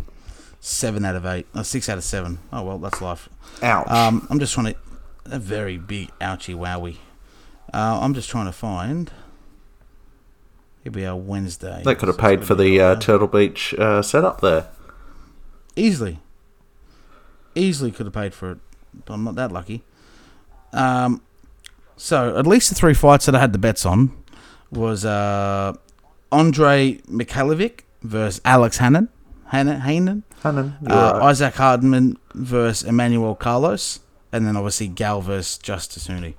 [0.61, 2.39] Seven out of eight, uh, six out of seven.
[2.53, 3.29] Oh well, that's life.
[3.63, 3.89] Ouch.
[3.89, 4.79] Um, I'm just trying to
[5.27, 6.97] a very big ouchie wowie.
[7.73, 9.11] Uh, I'm just trying to find.
[10.85, 11.83] Here be are, Wednesday.
[11.85, 14.69] that could have paid for the uh, Turtle Beach uh, setup there.
[15.77, 16.21] easily.
[17.57, 18.59] Easily could have paid for it.
[19.05, 19.83] But I'm not that lucky.
[20.73, 21.23] Um,
[21.97, 24.13] so at least the three fights that I had the bets on
[24.71, 25.73] was uh,
[26.31, 29.09] Andre Mikhailovic versus Alex Hannon.
[29.47, 30.23] Hannon, Hannon.
[30.43, 31.23] Hannon, Uh, right.
[31.31, 34.01] Isaac Hardman versus Emmanuel Carlos,
[34.33, 36.35] and then obviously Gal versus Justis Huni.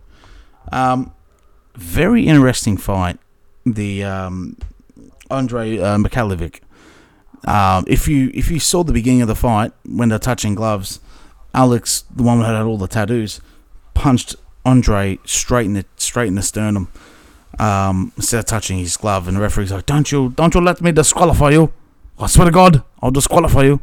[0.71, 1.13] Um,
[1.75, 3.17] very interesting fight.
[3.65, 4.57] The um,
[5.29, 5.97] Andre uh.
[7.47, 10.99] Um, if you if you saw the beginning of the fight when they're touching gloves,
[11.53, 13.39] Alex, the one that had all the tattoos,
[13.93, 14.35] punched
[14.65, 16.89] Andre straight in the straight in the sternum.
[17.57, 20.81] Um, instead of touching his glove, and the referee's like, "Don't you, don't you let
[20.81, 21.71] me disqualify you!
[22.19, 23.79] I swear to God, I'll disqualify you."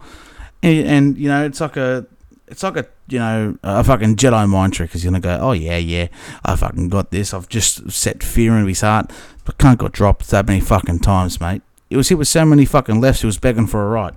[0.63, 2.07] And, and you know, it's like a,
[2.49, 4.91] it's like a, you know, a fucking Jedi mind trick.
[4.91, 6.09] Because you're gonna go, "Oh yeah, yeah,
[6.45, 7.33] I fucking got this.
[7.33, 9.11] I've just set fear in his heart."
[9.45, 11.63] But can't got dropped that many fucking times, mate.
[11.91, 13.21] It was hit with so many fucking lefts.
[13.23, 14.15] He was begging for a right.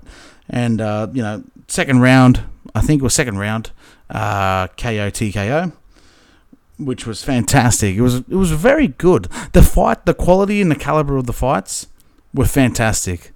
[0.49, 3.71] And uh, you know, second round, I think it was second round,
[4.09, 5.73] uh, KO TKO
[6.77, 7.95] which was fantastic.
[7.95, 9.25] It was it was very good.
[9.53, 11.87] The fight, the quality and the caliber of the fights
[12.33, 13.31] were fantastic.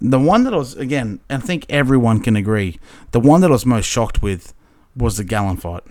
[0.00, 2.78] The one that I was again, I think everyone can agree,
[3.10, 4.54] the one that I was most shocked with
[4.96, 5.82] was the Gallen fight.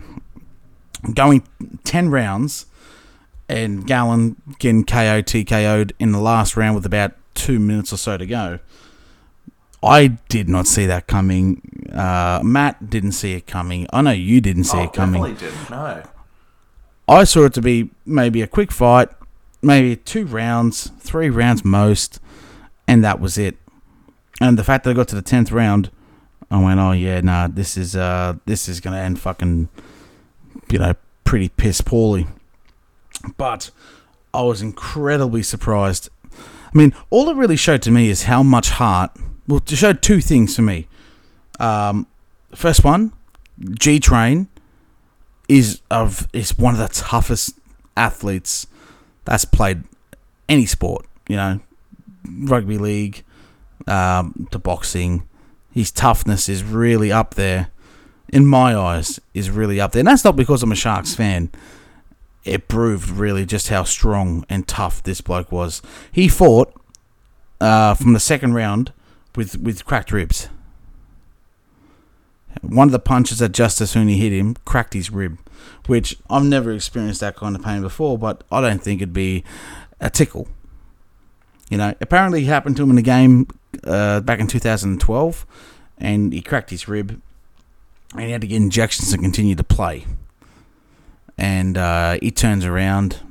[1.13, 1.43] Going
[1.83, 2.65] ten rounds
[3.49, 8.15] and Gallen getting KO TKO'd in the last round with about two minutes or so
[8.15, 8.59] to go.
[9.81, 11.89] I did not see that coming.
[11.91, 13.87] Uh, Matt didn't see it coming.
[13.91, 15.23] I know you didn't see oh, it coming.
[15.33, 15.69] definitely didn't.
[15.69, 16.03] No.
[17.07, 19.09] I saw it to be maybe a quick fight,
[19.63, 22.19] maybe two rounds, three rounds most,
[22.87, 23.57] and that was it.
[24.39, 25.89] And the fact that I got to the tenth round,
[26.51, 29.69] I went, "Oh yeah, nah, this is uh, this is gonna end fucking,
[30.69, 30.93] you know,
[31.23, 32.27] pretty piss poorly."
[33.37, 33.71] But
[34.33, 36.09] I was incredibly surprised.
[36.31, 39.11] I mean, all it really showed to me is how much heart.
[39.47, 40.87] Well, it showed two things for me.
[41.59, 42.07] Um,
[42.53, 43.11] first one,
[43.59, 44.47] G Train
[45.47, 47.59] is of is one of the toughest
[47.97, 48.67] athletes
[49.25, 49.83] that's played
[50.47, 51.05] any sport.
[51.27, 51.59] You know,
[52.43, 53.23] rugby league,
[53.87, 55.23] um, to boxing.
[55.71, 57.69] His toughness is really up there.
[58.31, 61.49] In my eyes, is really up there, and that's not because I'm a Sharks fan.
[62.43, 65.81] It proved really just how strong and tough this bloke was.
[66.11, 66.73] He fought
[67.59, 68.93] uh, from the second round
[69.35, 70.49] with with cracked ribs.
[72.61, 75.37] One of the punches that Justice he hit him cracked his rib,
[75.85, 79.43] which I've never experienced that kind of pain before, but I don't think it'd be
[79.99, 80.47] a tickle.
[81.69, 83.47] You know, apparently it happened to him in a game
[83.83, 85.45] uh, back in 2012,
[85.99, 87.21] and he cracked his rib,
[88.13, 90.05] and he had to get injections to continue to play.
[91.39, 93.21] And uh, he turns around,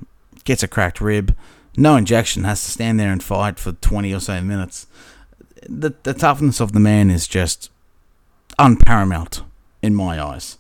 [0.45, 1.37] gets a cracked rib,
[1.77, 4.87] no injection, has to stand there and fight for 20 or so minutes.
[5.69, 7.71] The, the toughness of the man is just
[8.59, 9.43] unparamount
[9.83, 10.57] in my eyes.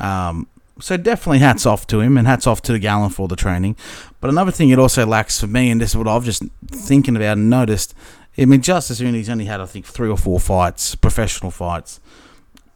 [0.00, 0.48] Um,
[0.80, 3.76] so definitely hats off to him and hats off to the Gallen for the training.
[4.20, 7.14] But another thing it also lacks for me, and this is what I've just thinking
[7.14, 7.94] about and noticed.
[8.36, 12.00] I mean, Justis Huni's only had I think three or four fights, professional fights.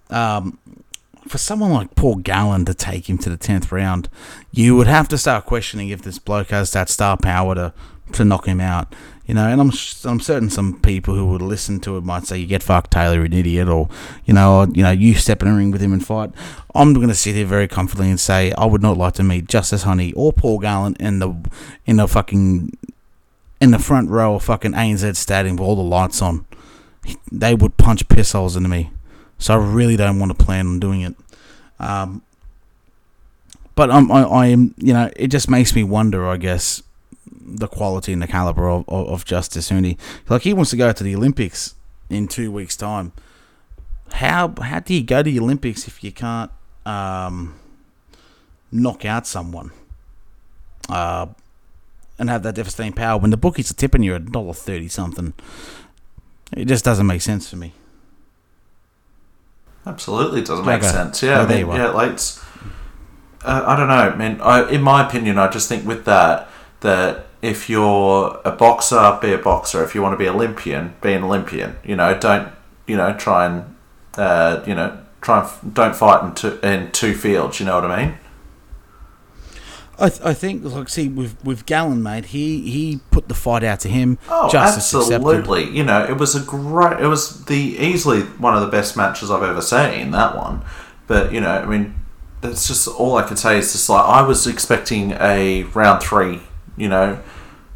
[0.08, 0.58] Um,
[1.26, 4.08] for someone like Paul Gallen to take him to the tenth round,
[4.50, 7.72] you would have to start questioning if this bloke has that star power to
[8.12, 8.94] to knock him out.
[9.26, 9.70] You know, and I'm
[10.04, 13.14] I'm certain some people who would listen to it might say, "You get fucked, Taylor,
[13.14, 13.88] you're an idiot," or
[14.24, 16.32] you know, or, you know, you step in a ring with him and fight.
[16.74, 19.46] I'm going to sit here very comfortably and say I would not like to meet
[19.46, 21.34] Justice Honey or Paul Gallen in the
[21.86, 22.76] in the fucking
[23.60, 26.44] in the front row of fucking ANZ Stadium with all the lights on.
[27.30, 28.90] They would punch piss holes into me.
[29.43, 31.16] So I really don't want to plan on doing it.
[31.80, 32.22] Um,
[33.74, 36.82] but I'm, I, I am, you know, it just makes me wonder, I guess,
[37.26, 39.99] the quality and the caliber of, of, of Justis Huni.
[40.28, 41.74] Like he wants to go to the Olympics
[42.09, 43.12] in two weeks' time.
[44.12, 46.51] How how do you go to the Olympics if you can't
[46.86, 47.59] um,
[48.70, 49.72] knock out someone
[50.88, 51.26] uh,
[52.16, 55.32] and have that devastating power when the bookies are tipping you a dollar thirty something?
[56.57, 57.72] It just doesn't make sense for me.
[59.86, 61.22] Absolutely, it doesn't make sense.
[61.22, 62.42] Yeah, Oh, I mean, yeah, like it's,
[63.44, 63.94] uh, I don't know.
[63.94, 66.48] I mean, I, in my opinion, I just think with that
[66.80, 69.82] that if you're a boxer, be a boxer.
[69.82, 71.76] If you want to be Olympian, be an Olympian.
[71.84, 72.48] You know, don't
[72.86, 73.74] you know try and
[74.16, 77.58] uh, you know try and f- don't fight in two in two fields.
[77.58, 78.14] You know what I mean?
[79.99, 83.62] I, th- I think like see with with Gallen mate he he put the fight
[83.62, 85.14] out to him Oh, just as accepted.
[85.14, 85.76] absolutely.
[85.76, 87.01] You know, it was a great.
[87.01, 90.11] It was the easily one of the best matches I've ever seen.
[90.11, 90.62] That one,
[91.07, 91.95] but you know, I mean,
[92.40, 96.40] that's just all I can say is just like I was expecting a round three,
[96.76, 97.20] you know,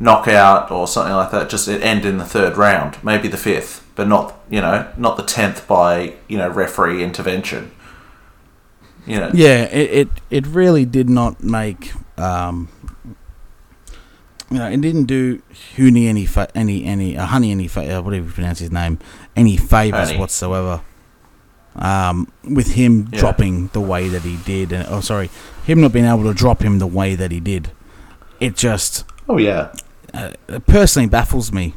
[0.00, 1.48] knockout or something like that.
[1.50, 5.16] Just it end in the third round, maybe the fifth, but not you know not
[5.18, 7.70] the tenth by you know referee intervention.
[9.06, 12.68] You know, Yeah, it, it it really did not make um,
[14.50, 15.42] you know it didn't do
[15.76, 18.98] Huni any fa- any any uh, Honey any fa- uh, whatever you pronounce his name
[19.34, 20.18] any favors Honey.
[20.18, 20.82] whatsoever.
[21.78, 23.18] Um, with him Yeah.
[23.20, 25.28] dropping the way that he did, and oh sorry,
[25.66, 27.70] him not being able to drop him the way that he did,
[28.40, 29.72] it just oh yeah,
[30.14, 31.74] uh, it personally baffles me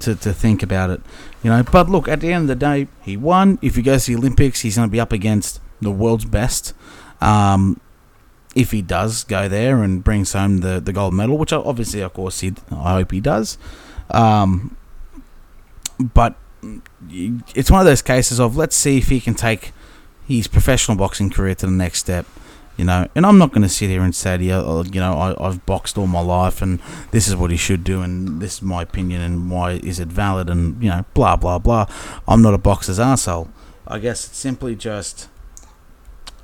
[0.00, 1.02] to, to think about it.
[1.42, 3.58] You know, but look, at the end of the day, he won.
[3.60, 6.72] If he goes to the Olympics, he's going to be up against the world's best.
[7.20, 7.80] Um,
[8.54, 12.12] if he does go there and brings home the, the gold medal, which obviously, of
[12.12, 13.58] course, he I hope he does.
[14.10, 14.76] Um,
[15.98, 16.36] but
[17.10, 19.72] it's one of those cases of let's see if he can take
[20.26, 22.26] his professional boxing career to the next step.
[22.76, 24.98] You know, and I'm not going to sit here and say to you, oh, you
[24.98, 26.80] know, I, I've boxed all my life and
[27.10, 30.08] this is what he should do and this is my opinion and why is it
[30.08, 31.86] valid and, you know, blah, blah, blah.
[32.26, 33.50] I'm not a boxer's arsehole.
[33.86, 35.28] I guess it's simply just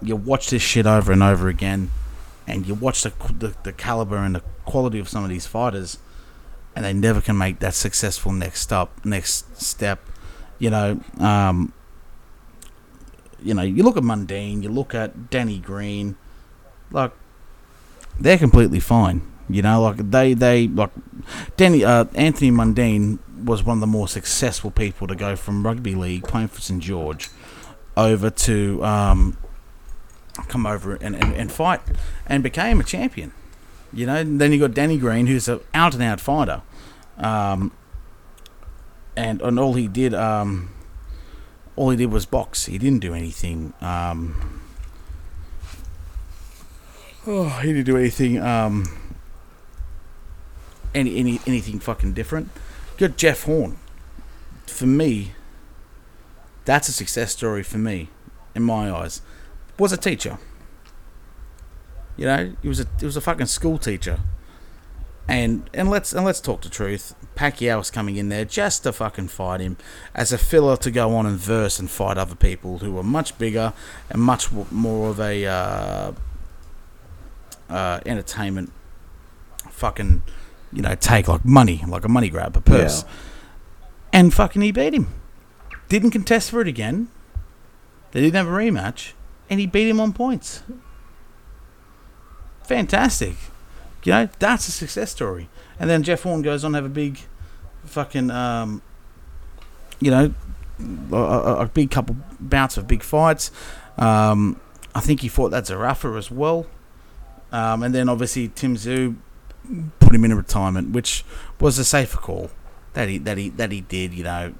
[0.03, 1.91] you watch this shit over and over again
[2.47, 5.99] and you watch the, the, the caliber and the quality of some of these fighters
[6.75, 10.01] and they never can make that successful next step, next step.
[10.61, 11.73] You know, um,
[13.43, 16.17] you know, you look at Mundine, you look at Danny Green,
[16.91, 17.13] like
[18.21, 19.23] they're completely fine.
[19.49, 20.91] You know, like they they like
[21.57, 25.95] Danny uh, Anthony Mundine was one of the more successful people to go from rugby
[25.95, 27.29] league playing for St George
[27.97, 29.37] over to um,
[30.49, 31.81] come over and, and, and fight
[32.27, 33.33] and became a champion.
[33.93, 36.63] You know, and then you got Danny Green, who's an out and out fighter,
[37.17, 37.73] um,
[39.17, 40.71] and and all he did um,
[41.75, 42.67] all he did was box.
[42.67, 43.73] He didn't do anything.
[43.81, 44.61] Um,
[47.27, 48.39] oh, he didn't do anything.
[48.39, 48.99] Um,
[50.95, 52.51] any any anything fucking different.
[52.99, 53.79] Got Jeff Horn.
[54.67, 55.33] For me,
[56.65, 58.11] that's a success story for me,
[58.55, 59.23] in my eyes.
[59.79, 60.39] Was a teacher.
[62.17, 64.21] You know, he was a he was a fucking school teacher.
[65.29, 67.15] And and let's and let's talk the truth.
[67.37, 69.77] Pacquiao was coming in there just to fucking fight him,
[70.15, 73.37] as a filler to go on and verse and fight other people who were much
[73.39, 73.75] bigger
[74.11, 76.13] and much more of a uh,
[77.69, 78.73] uh, entertainment
[79.71, 80.23] fucking
[80.73, 83.05] you know take like money like a money grab a purse,
[84.13, 85.09] and fucking he beat him.
[85.89, 87.09] Didn't contest for it again.
[88.13, 89.13] They didn't have a rematch,
[89.51, 90.63] and he beat him on points.
[92.63, 93.35] Fantastic.
[94.05, 95.49] You know, that's a success story.
[95.79, 97.19] And then Jeff Horn goes on to have a big
[97.85, 98.83] fucking, um,
[100.01, 100.35] you know,
[101.13, 103.51] a, a, big couple bouts of big fights.
[103.97, 104.61] Um,
[104.95, 106.67] I think he fought that Zerafa as well.
[107.51, 109.17] Um, and then obviously Tim Tszyu
[109.99, 111.25] put him in retirement, which
[111.61, 112.51] was a safer call
[112.95, 114.13] that he that he that he did.
[114.13, 114.55] You know,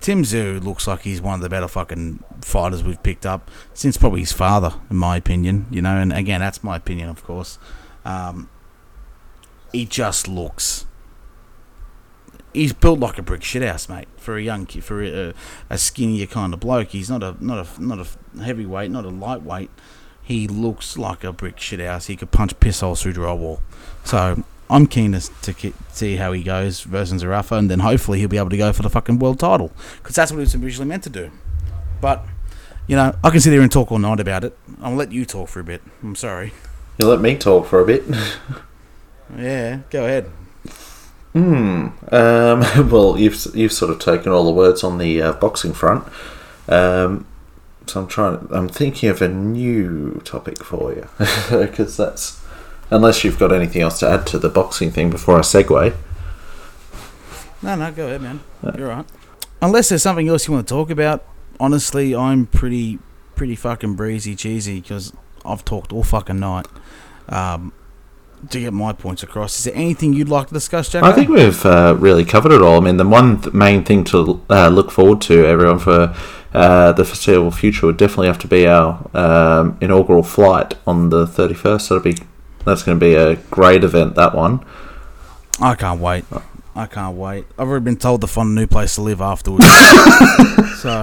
[0.00, 3.96] Tim Tszyu looks like he's one of the better fucking fighters we've picked up since
[3.96, 5.66] probably his father, in my opinion.
[5.70, 7.58] You know, and again, that's my opinion, of course.
[8.04, 8.48] Um,
[9.72, 10.86] he just looks.
[12.54, 14.08] He's built like a brick shithouse, mate.
[14.16, 15.34] For a young kid, for a,
[15.68, 19.10] a skinnier kind of bloke, he's not a not a not a heavyweight, not a
[19.10, 19.70] lightweight.
[20.22, 22.06] He looks like a brick shithouse.
[22.06, 23.60] He could punch piss holes through drywall.
[24.04, 25.20] So I'm keen to,
[25.52, 28.72] to see how he goes versus Zerafa, and then hopefully he'll be able to go
[28.72, 31.30] for the fucking world title because that's what he was originally meant to do.
[32.00, 32.24] But
[32.86, 34.56] you know, I can sit here and talk all night about it.
[34.80, 35.82] I'll let you talk for a bit.
[36.02, 36.52] I'm sorry.
[36.98, 38.04] You let me talk for a bit.
[39.36, 40.24] Yeah, go ahead.
[41.32, 41.88] Hmm.
[42.10, 46.04] Um, well, you've you've sort of taken all the words on the uh, boxing front.
[46.68, 47.26] Um,
[47.86, 48.48] so I'm trying.
[48.50, 51.08] I'm thinking of a new topic for you
[51.50, 52.42] because that's
[52.90, 55.94] unless you've got anything else to add to the boxing thing before I segue.
[57.62, 58.40] No, no, go ahead, man.
[58.76, 59.06] You're right.
[59.60, 61.24] unless there's something else you want to talk about,
[61.58, 62.98] honestly, I'm pretty
[63.34, 65.12] pretty fucking breezy cheesy because
[65.44, 66.66] I've talked all fucking night.
[67.28, 67.72] Um,
[68.50, 71.02] to get my points across, is there anything you'd like to discuss, Jack?
[71.02, 72.76] I think we've uh, really covered it all.
[72.76, 76.14] I mean, the one th- main thing to uh, look forward to, everyone, for
[76.54, 81.26] uh, the foreseeable future would definitely have to be our um, inaugural flight on the
[81.26, 81.88] 31st.
[81.88, 82.16] That'll be
[82.64, 84.14] that's going to be a great event.
[84.14, 84.64] That one.
[85.60, 86.24] I can't wait.
[86.74, 87.46] I can't wait.
[87.58, 89.64] I've already been told to find a new place to live afterwards.
[90.78, 91.00] so,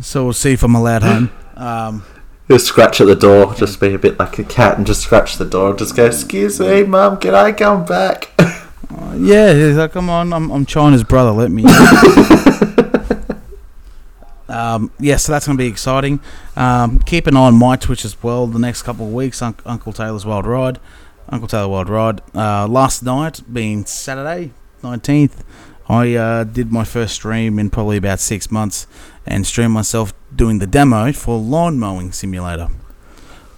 [0.00, 1.30] so we'll see if I'm allowed home.
[1.54, 2.04] Um,
[2.48, 3.54] Just scratch at the door.
[3.54, 5.76] Just be a bit like a cat and just scratch the door.
[5.76, 8.30] Just go, excuse me, mum, can I come back?
[8.38, 11.30] uh, yeah, he's like, come on, I'm, I'm China's brother.
[11.30, 11.62] Let me.
[14.50, 16.20] um, yeah, so that's going to be exciting.
[16.56, 18.46] Um, keep an eye on my Twitch as well.
[18.46, 20.78] The next couple of weeks, Un- Uncle Taylor's Wild Ride.
[21.28, 22.20] Uncle Taylor Wild Ride.
[22.34, 25.44] Uh, last night, being Saturday, 19th,
[25.88, 28.86] I uh, did my first stream in probably about six months
[29.26, 32.68] and streamed myself doing the demo for Lawn Mowing Simulator.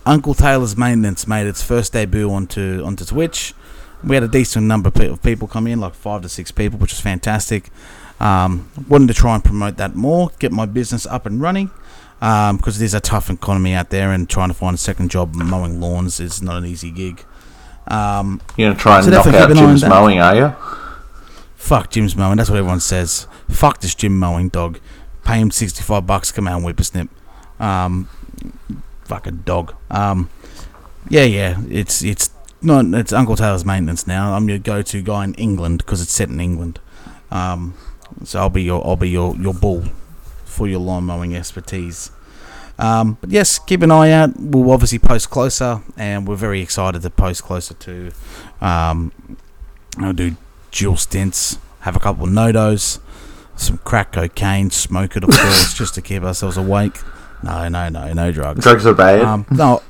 [0.04, 3.54] Uncle Taylor's Maintenance made its first debut onto onto Twitch.
[4.02, 6.92] We had a decent number of people come in, like five to six people, which
[6.92, 7.70] was fantastic.
[8.22, 11.70] Um, wanted to try and promote that more, get my business up and running,
[12.20, 15.34] because it is a tough economy out there, and trying to find a second job
[15.34, 17.24] mowing lawns is not an easy gig.
[17.88, 20.20] Um, You're going to try and So knock out keep an eye on Jim's mowing,
[20.20, 20.56] are you?
[21.56, 22.36] fuck Jim's mowing.
[22.36, 23.26] That's what everyone says.
[23.48, 24.78] Fuck this Jim mowing dog.
[25.24, 26.32] Pay him sixty five bucks.
[26.32, 27.08] Come out and whip a snip.
[27.60, 28.08] Um,
[29.04, 29.74] fucking dog.
[29.90, 30.28] Um,
[31.08, 31.62] yeah, yeah.
[31.68, 32.86] It's it's not.
[32.94, 34.34] It's Uncle Taylor's maintenance now.
[34.34, 36.80] I'm your go to guy in England because it's set in England.
[37.30, 37.74] Um,
[38.24, 39.84] so I'll be your I'll be your your bull
[40.44, 42.10] for your lawn mowing expertise.
[42.78, 44.38] Um, but yes, keep an eye out.
[44.38, 48.12] We'll obviously post closer, and we're very excited to post closer to.
[48.60, 49.12] Um,
[49.98, 50.36] I'll do
[50.70, 52.98] dual stints, have a couple of NoDoz,
[53.56, 56.98] some crack cocaine, smoke it, of course, just to keep ourselves awake.
[57.42, 58.62] No, no, no, no drugs.
[58.62, 59.20] Drugs are bad.
[59.20, 59.82] Um, no,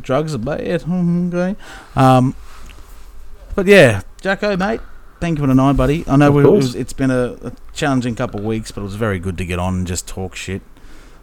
[0.00, 0.84] drugs are bad.
[0.88, 1.56] Okay.
[1.96, 2.34] Um,
[3.54, 4.80] but yeah, Jacko, mate,
[5.22, 6.04] thank you for tonight, buddy.
[6.08, 8.84] I know we, it was, it's been a, a challenging couple of weeks, but it
[8.84, 10.62] was very good to get on and just talk shit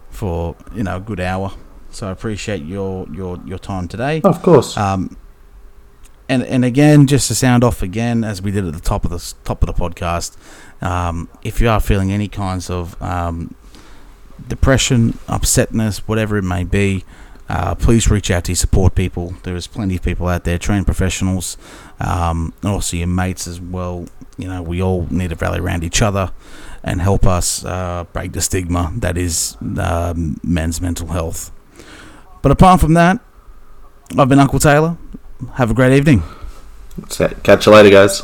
[0.10, 1.52] for you know a good hour.
[1.92, 4.22] So I appreciate your your your time today.
[4.24, 4.78] of course.
[4.78, 5.18] Um,
[6.30, 9.12] and and again, just to sound off again, as we did at the top of
[9.12, 10.38] the top of the podcast,
[10.82, 13.54] um, if you are feeling any kinds of um,
[14.48, 17.04] depression, upsetness, whatever it may be,
[17.50, 19.34] uh, please reach out to your support people.
[19.44, 21.58] There is plenty of people out there, trained professionals,
[22.00, 24.08] um, and also your mates as well.
[24.38, 26.32] You know, we all need to rally around each other
[26.84, 31.52] and help us uh, break the stigma that is um, men's mental health.
[32.42, 33.20] But apart from that,
[34.18, 34.98] I've been Uncle Taylor.
[35.56, 36.24] Have a great evening.
[37.44, 38.24] Catch you later, guys.